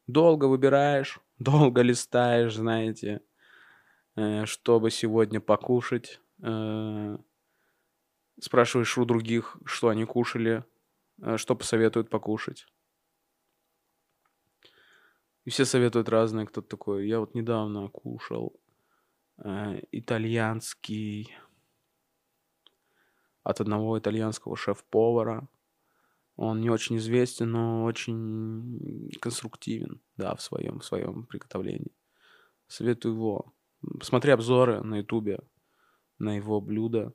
Долго 0.06 0.44
выбираешь, 0.44 1.20
долго 1.38 1.82
листаешь, 1.82 2.54
знаете, 2.54 3.22
э, 4.14 4.44
чтобы 4.46 4.90
сегодня 4.90 5.40
покушать. 5.40 6.20
Э, 6.42 7.18
Спрашиваешь 8.38 8.98
у 8.98 9.06
других, 9.06 9.56
что 9.64 9.88
они 9.88 10.04
кушали, 10.04 10.62
что 11.36 11.56
посоветуют 11.56 12.10
покушать. 12.10 12.66
И 15.46 15.50
все 15.50 15.64
советуют 15.64 16.10
разные. 16.10 16.44
Кто-то 16.44 16.68
такой, 16.68 17.08
я 17.08 17.20
вот 17.20 17.34
недавно 17.34 17.88
кушал 17.88 18.60
э, 19.38 19.80
итальянский 19.92 21.34
от 23.42 23.60
одного 23.60 23.98
итальянского 23.98 24.56
шеф-повара. 24.56 25.48
Он 26.36 26.60
не 26.60 26.68
очень 26.68 26.96
известен, 26.98 27.50
но 27.52 27.84
очень 27.84 29.10
конструктивен, 29.20 30.02
да, 30.16 30.34
в 30.34 30.42
своем, 30.42 30.80
в 30.80 30.84
своем 30.84 31.24
приготовлении. 31.26 31.94
Советую 32.66 33.14
его. 33.14 33.54
Посмотри 33.98 34.32
обзоры 34.32 34.82
на 34.82 34.98
ютубе 34.98 35.38
на 36.18 36.36
его 36.36 36.60
блюда. 36.60 37.12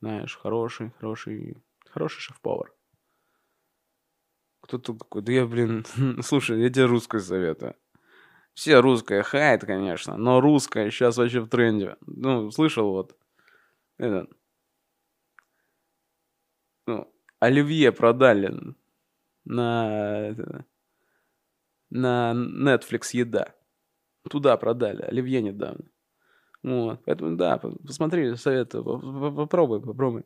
Знаешь, 0.00 0.36
хороший, 0.36 0.90
хороший, 1.00 1.62
хороший 1.86 2.20
шеф-повар. 2.20 2.74
Кто-то 4.60 4.94
такой, 4.94 5.22
да 5.22 5.32
я, 5.32 5.46
блин, 5.46 5.84
слушай, 6.22 6.60
я 6.60 6.70
тебе 6.70 6.86
русское 6.86 7.20
советую. 7.20 7.74
Все 8.54 8.80
русское 8.80 9.22
хайт, 9.22 9.64
конечно, 9.64 10.16
но 10.16 10.40
русское 10.40 10.90
сейчас 10.90 11.16
вообще 11.16 11.40
в 11.40 11.48
тренде. 11.48 11.96
Ну, 12.06 12.50
слышал 12.50 12.90
вот. 12.90 13.16
Это, 13.98 14.28
ну, 16.86 17.12
Оливье 17.40 17.92
продали 17.92 18.54
на, 19.44 20.34
на 21.90 22.32
Netflix 22.34 23.10
еда. 23.12 23.54
Туда 24.30 24.56
продали, 24.56 25.02
Оливье 25.02 25.42
недавно. 25.42 25.84
Вот, 26.62 27.02
поэтому 27.04 27.36
да, 27.36 27.58
посмотри, 27.58 28.36
советую, 28.36 28.84
попробуй, 29.36 29.82
попробуй. 29.82 30.24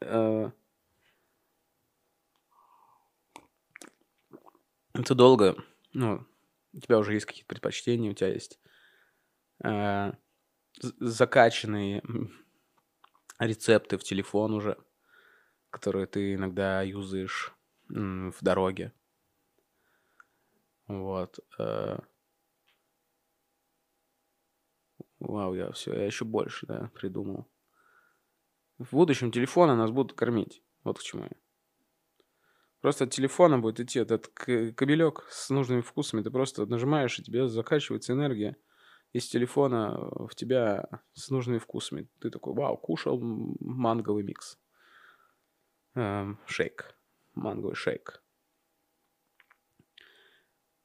Э, 0.00 0.50
это 5.06 5.14
долго, 5.14 5.54
ну, 5.92 6.26
у 6.72 6.80
тебя 6.80 6.98
уже 6.98 7.14
есть 7.14 7.26
какие-то 7.26 7.46
предпочтения, 7.46 8.10
у 8.10 8.14
тебя 8.14 8.32
есть 8.32 8.58
э, 9.62 10.12
закачанные 10.80 12.02
рецепты 13.38 13.98
в 13.98 14.02
телефон 14.02 14.54
уже, 14.54 14.76
которые 15.70 16.06
ты 16.06 16.34
иногда 16.34 16.82
юзаешь 16.82 17.54
в 17.88 18.34
дороге. 18.40 18.92
Вот. 20.88 21.38
Э. 21.60 22.00
Вау, 25.20 25.54
я 25.54 25.70
все, 25.70 25.94
я 25.94 26.04
еще 26.04 26.24
больше, 26.24 26.66
да, 26.66 26.90
придумал. 26.94 27.46
В 28.78 28.90
будущем 28.90 29.30
телефоны 29.30 29.76
нас 29.76 29.92
будут 29.92 30.18
кормить. 30.18 30.64
Вот 30.82 30.98
к 30.98 31.02
чему 31.02 31.24
я. 31.24 31.45
Просто 32.86 33.02
от 33.02 33.10
телефона 33.10 33.58
будет 33.58 33.80
идти 33.80 33.98
этот 33.98 34.28
кабелек 34.28 35.26
с 35.28 35.50
нужными 35.50 35.80
вкусами. 35.80 36.22
Ты 36.22 36.30
просто 36.30 36.66
нажимаешь, 36.66 37.18
и 37.18 37.22
тебе 37.24 37.48
закачивается 37.48 38.12
энергия 38.12 38.56
из 39.12 39.26
телефона 39.26 40.08
в 40.28 40.36
тебя 40.36 40.88
с 41.12 41.30
нужными 41.30 41.58
вкусами. 41.58 42.08
Ты 42.20 42.30
такой, 42.30 42.54
вау, 42.54 42.76
кушал 42.76 43.18
манговый 43.20 44.22
микс. 44.22 44.56
Эм, 45.96 46.38
шейк. 46.46 46.96
Манговый 47.34 47.74
шейк. 47.74 48.22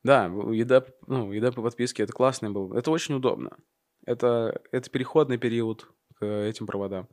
Да, 0.02 0.26
еда, 0.26 0.84
ну, 1.06 1.32
еда 1.32 1.52
по 1.52 1.62
подписке 1.62 2.02
это 2.02 2.14
классный 2.14 2.50
был. 2.50 2.74
Это 2.74 2.90
очень 2.90 3.14
удобно. 3.14 3.60
Это, 4.08 4.60
это 4.72 4.90
переходный 4.90 5.38
период 5.38 5.88
к 6.16 6.26
этим 6.26 6.66
проводам. 6.66 7.08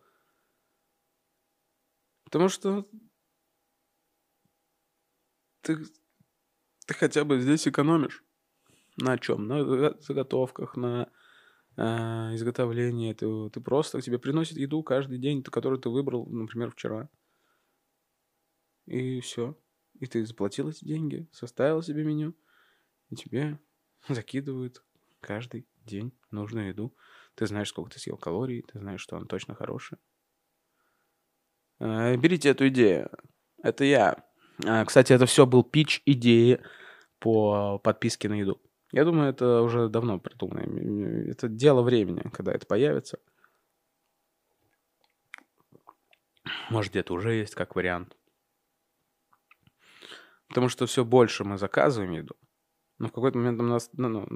Потому 2.24 2.48
что 2.48 2.88
ты, 5.62 5.78
ты 6.86 6.94
хотя 6.94 7.24
бы 7.24 7.40
здесь 7.40 7.66
экономишь. 7.68 8.24
На 8.96 9.18
чем? 9.18 9.46
На 9.46 9.94
заготовках, 10.00 10.76
на 10.76 11.10
э, 11.76 11.82
изготовлении. 12.34 13.12
Ты, 13.12 13.50
ты 13.50 13.60
просто, 13.60 14.00
тебе 14.00 14.18
приносит 14.18 14.56
еду 14.56 14.82
каждый 14.82 15.18
день, 15.18 15.42
которую 15.42 15.80
ты 15.80 15.88
выбрал, 15.88 16.26
например, 16.26 16.70
вчера. 16.72 17.08
И 18.86 19.20
все. 19.20 19.56
И 20.00 20.06
ты 20.06 20.24
заплатил 20.24 20.68
эти 20.68 20.84
деньги, 20.84 21.28
составил 21.32 21.82
себе 21.82 22.04
меню, 22.04 22.34
и 23.10 23.16
тебе 23.16 23.58
закидывают 24.08 24.82
каждый 25.20 25.68
день 25.84 26.12
нужную 26.30 26.68
еду. 26.68 26.96
Ты 27.34 27.46
знаешь, 27.46 27.68
сколько 27.68 27.90
ты 27.90 28.00
съел 28.00 28.16
калорий, 28.16 28.62
ты 28.62 28.78
знаешь, 28.78 29.00
что 29.00 29.16
она 29.16 29.26
точно 29.26 29.54
хорошая. 29.54 30.00
Э, 31.78 32.16
берите 32.16 32.50
эту 32.50 32.68
идею. 32.68 33.10
Это 33.62 33.84
я. 33.84 34.27
А, 34.64 34.84
кстати, 34.84 35.12
это 35.12 35.26
все 35.26 35.46
был 35.46 35.62
пич 35.62 36.02
идеи 36.06 36.60
по 37.18 37.78
подписке 37.78 38.28
на 38.28 38.34
еду. 38.34 38.60
Я 38.92 39.04
думаю, 39.04 39.30
это 39.30 39.60
уже 39.62 39.88
давно 39.88 40.18
придумано. 40.18 41.30
Это 41.30 41.48
дело 41.48 41.82
времени, 41.82 42.22
когда 42.32 42.52
это 42.52 42.66
появится. 42.66 43.18
Может, 46.70 46.92
где-то 46.92 47.12
уже 47.14 47.34
есть 47.34 47.54
как 47.54 47.76
вариант. 47.76 48.16
Потому 50.48 50.68
что 50.68 50.86
все 50.86 51.04
больше 51.04 51.44
мы 51.44 51.58
заказываем 51.58 52.12
еду. 52.12 52.34
Но 52.98 53.08
в 53.08 53.12
какой-то 53.12 53.38
момент 53.38 53.58
нам 53.58 53.68
нас, 53.68 53.90
ну, 53.92 54.26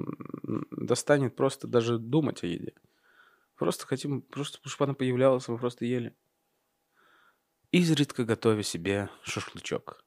ну, 0.43 0.65
достанет 0.71 1.35
просто 1.35 1.67
даже 1.67 1.97
думать 1.97 2.43
о 2.43 2.47
еде. 2.47 2.73
Просто 3.55 3.85
хотим, 3.85 4.21
просто 4.21 4.59
чтобы 4.69 4.85
она 4.85 4.93
появлялась, 4.93 5.47
мы 5.47 5.57
просто 5.57 5.85
ели. 5.85 6.15
Изредка 7.71 8.23
готовя 8.23 8.61
себе 8.63 9.09
шашлычок. 9.23 10.03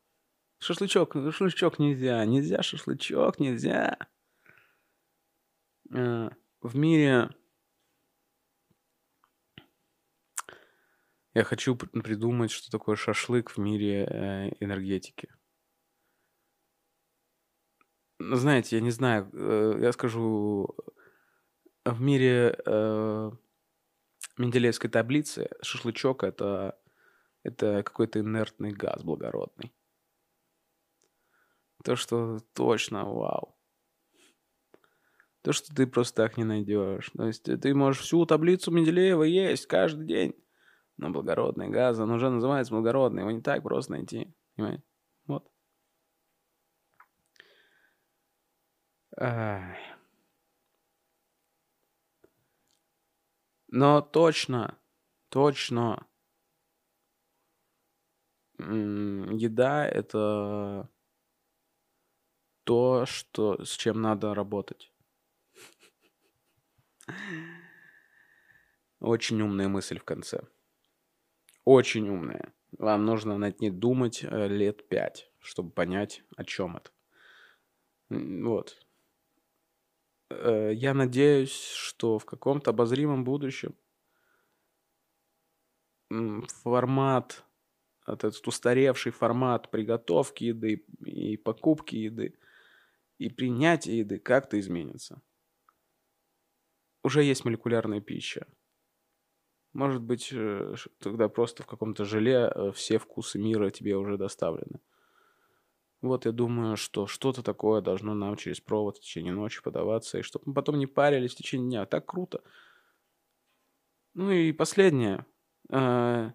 Шашлычок, 0.58 1.12
шашлычок 1.14 1.78
нельзя, 1.78 2.24
нельзя 2.24 2.62
шашлычок, 2.62 3.38
нельзя. 3.38 3.98
Э, 5.94 6.30
в 6.62 6.76
мире 6.76 7.30
я 11.34 11.44
хочу 11.44 11.76
придумать, 11.76 12.50
что 12.50 12.70
такое 12.70 12.96
шашлык 12.96 13.50
в 13.50 13.58
мире 13.58 14.06
э, 14.06 14.48
энергетики. 14.60 15.28
Знаете, 18.18 18.76
я 18.76 18.82
не 18.82 18.90
знаю, 18.90 19.28
э, 19.34 19.78
я 19.82 19.92
скажу, 19.92 20.74
в 21.84 22.00
мире 22.00 22.58
Менделеевской 24.36 24.90
таблицы 24.90 25.48
шашлычок 25.62 26.24
это, 26.24 26.78
это 27.44 27.82
какой-то 27.84 28.20
инертный 28.20 28.72
газ 28.72 29.04
благородный. 29.04 29.75
То, 31.86 31.94
что 31.94 32.40
точно 32.52 33.04
вау. 33.04 33.56
То, 35.42 35.52
что 35.52 35.72
ты 35.72 35.86
просто 35.86 36.24
так 36.24 36.36
не 36.36 36.42
найдешь. 36.42 37.12
То 37.16 37.26
есть 37.28 37.44
ты 37.44 37.74
можешь 37.74 38.02
всю 38.02 38.26
таблицу 38.26 38.72
Менделеева 38.72 39.22
есть 39.22 39.66
каждый 39.68 40.04
день. 40.04 40.34
Но 40.96 41.10
благородный 41.10 41.68
газ, 41.68 42.00
он 42.00 42.10
уже 42.10 42.28
называется 42.28 42.74
благородный. 42.74 43.20
Его 43.20 43.30
не 43.30 43.40
так 43.40 43.62
просто 43.62 43.92
найти. 43.92 44.34
Понимаете? 44.56 44.82
Вот. 45.26 45.48
Но 53.68 54.00
точно, 54.00 54.76
точно, 55.28 56.04
еда 58.58 59.86
это 59.86 60.90
то, 62.66 63.06
что, 63.06 63.64
с 63.64 63.76
чем 63.76 64.02
надо 64.02 64.34
работать. 64.34 64.92
Очень 68.98 69.40
умная 69.40 69.68
мысль 69.68 70.00
в 70.00 70.04
конце. 70.04 70.42
Очень 71.64 72.08
умная. 72.08 72.52
Вам 72.72 73.04
нужно 73.04 73.38
над 73.38 73.60
ней 73.60 73.70
думать 73.70 74.24
э, 74.24 74.48
лет 74.48 74.88
пять, 74.88 75.30
чтобы 75.38 75.70
понять, 75.70 76.24
о 76.36 76.42
чем 76.42 76.76
это. 76.76 76.90
Вот. 78.08 78.76
Э, 80.30 80.72
я 80.74 80.92
надеюсь, 80.92 81.70
что 81.70 82.18
в 82.18 82.24
каком-то 82.24 82.70
обозримом 82.70 83.22
будущем 83.22 83.76
формат, 86.64 87.44
этот 88.08 88.44
устаревший 88.46 89.12
формат 89.12 89.70
приготовки 89.70 90.44
еды 90.44 90.84
и 91.04 91.36
покупки 91.36 91.94
еды 91.94 92.36
и 93.18 93.28
принятие 93.28 93.98
еды 93.98 94.18
как-то 94.18 94.58
изменится. 94.58 95.22
Уже 97.02 97.22
есть 97.22 97.44
молекулярная 97.44 98.00
пища. 98.00 98.46
Может 99.72 100.02
быть, 100.02 100.30
э, 100.32 100.74
тогда 100.98 101.28
просто 101.28 101.62
в 101.62 101.66
каком-то 101.66 102.04
желе 102.04 102.50
э, 102.52 102.72
все 102.72 102.98
вкусы 102.98 103.38
мира 103.38 103.70
тебе 103.70 103.96
уже 103.96 104.16
доставлены. 104.16 104.80
Вот 106.00 106.24
я 106.24 106.32
думаю, 106.32 106.76
что 106.76 107.06
что-то 107.06 107.42
такое 107.42 107.80
должно 107.80 108.14
нам 108.14 108.36
через 108.36 108.60
провод 108.60 108.96
в 108.96 109.00
течение 109.00 109.32
ночи 109.32 109.62
подаваться, 109.62 110.18
и 110.18 110.22
чтобы 110.22 110.44
мы 110.46 110.54
потом 110.54 110.78
не 110.78 110.86
парились 110.86 111.34
в 111.34 111.36
течение 111.36 111.68
дня. 111.68 111.86
Так 111.86 112.06
круто. 112.06 112.42
Ну 114.14 114.30
и 114.30 114.52
последнее. 114.52 115.26
Э, 115.68 116.32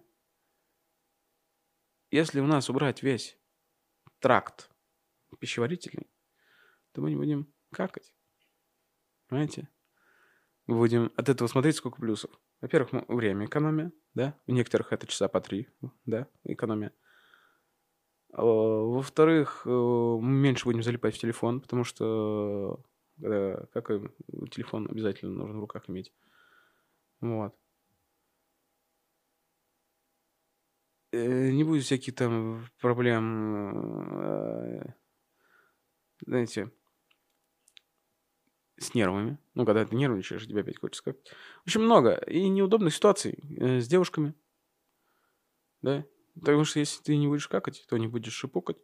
если 2.12 2.40
у 2.40 2.46
нас 2.46 2.70
убрать 2.70 3.02
весь 3.02 3.38
тракт 4.20 4.70
пищеварительный, 5.40 6.11
то 6.92 7.00
мы 7.00 7.10
не 7.10 7.16
будем 7.16 7.52
какать. 7.70 8.14
Понимаете? 9.28 9.68
Мы 10.66 10.76
будем 10.76 11.10
от 11.16 11.28
этого 11.28 11.48
смотреть, 11.48 11.76
сколько 11.76 12.00
плюсов. 12.00 12.30
Во-первых, 12.60 13.04
время 13.08 13.46
экономия, 13.46 13.92
да? 14.14 14.38
У 14.46 14.52
некоторых 14.52 14.92
это 14.92 15.06
часа 15.06 15.28
по 15.28 15.40
три, 15.40 15.68
да, 16.06 16.28
экономия. 16.44 16.92
А, 18.32 18.42
во-вторых, 18.42 19.62
э, 19.66 19.70
мы 19.70 20.20
меньше 20.22 20.64
будем 20.64 20.82
залипать 20.82 21.16
в 21.16 21.18
телефон, 21.18 21.60
потому 21.60 21.84
что 21.84 22.84
э, 23.20 23.66
как 23.72 23.88
телефон 24.50 24.88
обязательно 24.88 25.32
нужно 25.32 25.58
в 25.58 25.60
руках 25.60 25.88
иметь. 25.88 26.12
Вот. 27.20 27.54
э, 31.12 31.50
не 31.50 31.64
будет 31.64 31.84
всяких 31.84 32.14
там 32.14 32.66
проблем, 32.80 34.22
знаете, 36.26 36.70
с 38.82 38.94
нервами. 38.94 39.38
Ну, 39.54 39.64
когда 39.64 39.84
ты 39.84 39.94
нервничаешь, 39.94 40.46
тебе 40.46 40.60
опять 40.60 40.78
хочется 40.78 41.04
как 41.04 41.16
В 41.60 41.66
общем, 41.66 41.82
много. 41.82 42.14
И 42.26 42.48
неудобных 42.48 42.94
ситуаций 42.94 43.38
э, 43.58 43.80
с 43.80 43.88
девушками. 43.88 44.34
Да? 45.82 46.04
Потому 46.34 46.64
что 46.64 46.78
если 46.78 47.02
ты 47.02 47.16
не 47.16 47.28
будешь 47.28 47.48
какать, 47.48 47.84
то 47.88 47.96
не 47.96 48.08
будешь 48.08 48.32
шипукать. 48.32 48.78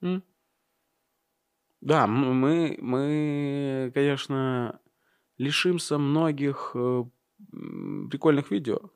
М? 0.00 0.22
Да, 1.80 2.06
мы, 2.06 2.76
мы, 2.80 3.90
конечно, 3.92 4.80
лишимся 5.36 5.98
многих 5.98 6.72
э, 6.74 7.04
прикольных 8.10 8.50
видео. 8.50 8.90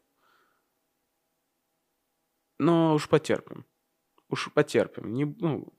Но 2.58 2.94
уж 2.94 3.08
потерпим. 3.08 3.66
Уж 4.28 4.52
потерпим. 4.52 5.12
Не, 5.12 5.24
ну, 5.24 5.72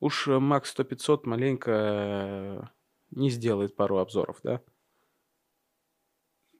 уж 0.00 0.26
Макс 0.26 0.72
100-500 0.76 1.20
маленько 1.24 2.72
не 3.14 3.30
сделает 3.30 3.76
пару 3.76 3.98
обзоров, 3.98 4.40
да? 4.42 4.60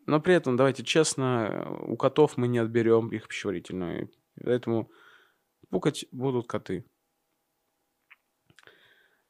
Но 0.06 0.20
при 0.20 0.34
этом, 0.34 0.56
давайте 0.56 0.84
честно, 0.84 1.78
у 1.80 1.96
котов 1.96 2.36
мы 2.36 2.46
не 2.48 2.58
отберем 2.58 3.08
их 3.08 3.28
пищеварительную. 3.28 4.10
Поэтому 4.42 4.90
пукать 5.70 6.06
будут 6.12 6.46
коты. 6.46 6.84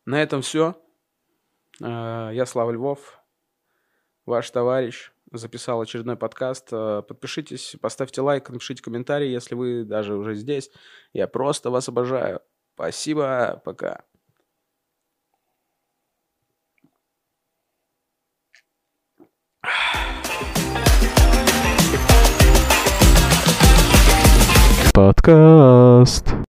На 0.05 0.21
этом 0.23 0.43
все. 0.43 0.75
А, 1.81 2.31
я 2.31 2.45
Слава 2.47 2.73
Львов, 2.73 3.21
ваш 4.27 4.51
товарищ. 4.51 5.13
Записал 5.33 5.81
очередной 5.81 6.17
подкаст. 6.17 6.69
А, 6.73 7.03
подпишитесь, 7.03 7.77
поставьте 7.81 8.21
лайк, 8.21 8.51
напишите 8.51 8.83
комментарий, 8.83 9.31
если 9.31 9.55
вы 9.55 9.85
даже 9.85 10.17
уже 10.17 10.35
здесь. 10.35 10.71
Я 11.13 11.29
просто 11.29 11.71
вас 11.71 11.89
обожаю. 11.89 12.41
Спасибо, 12.75 13.63
пока. 13.65 14.05
Подкаст. 24.95 26.44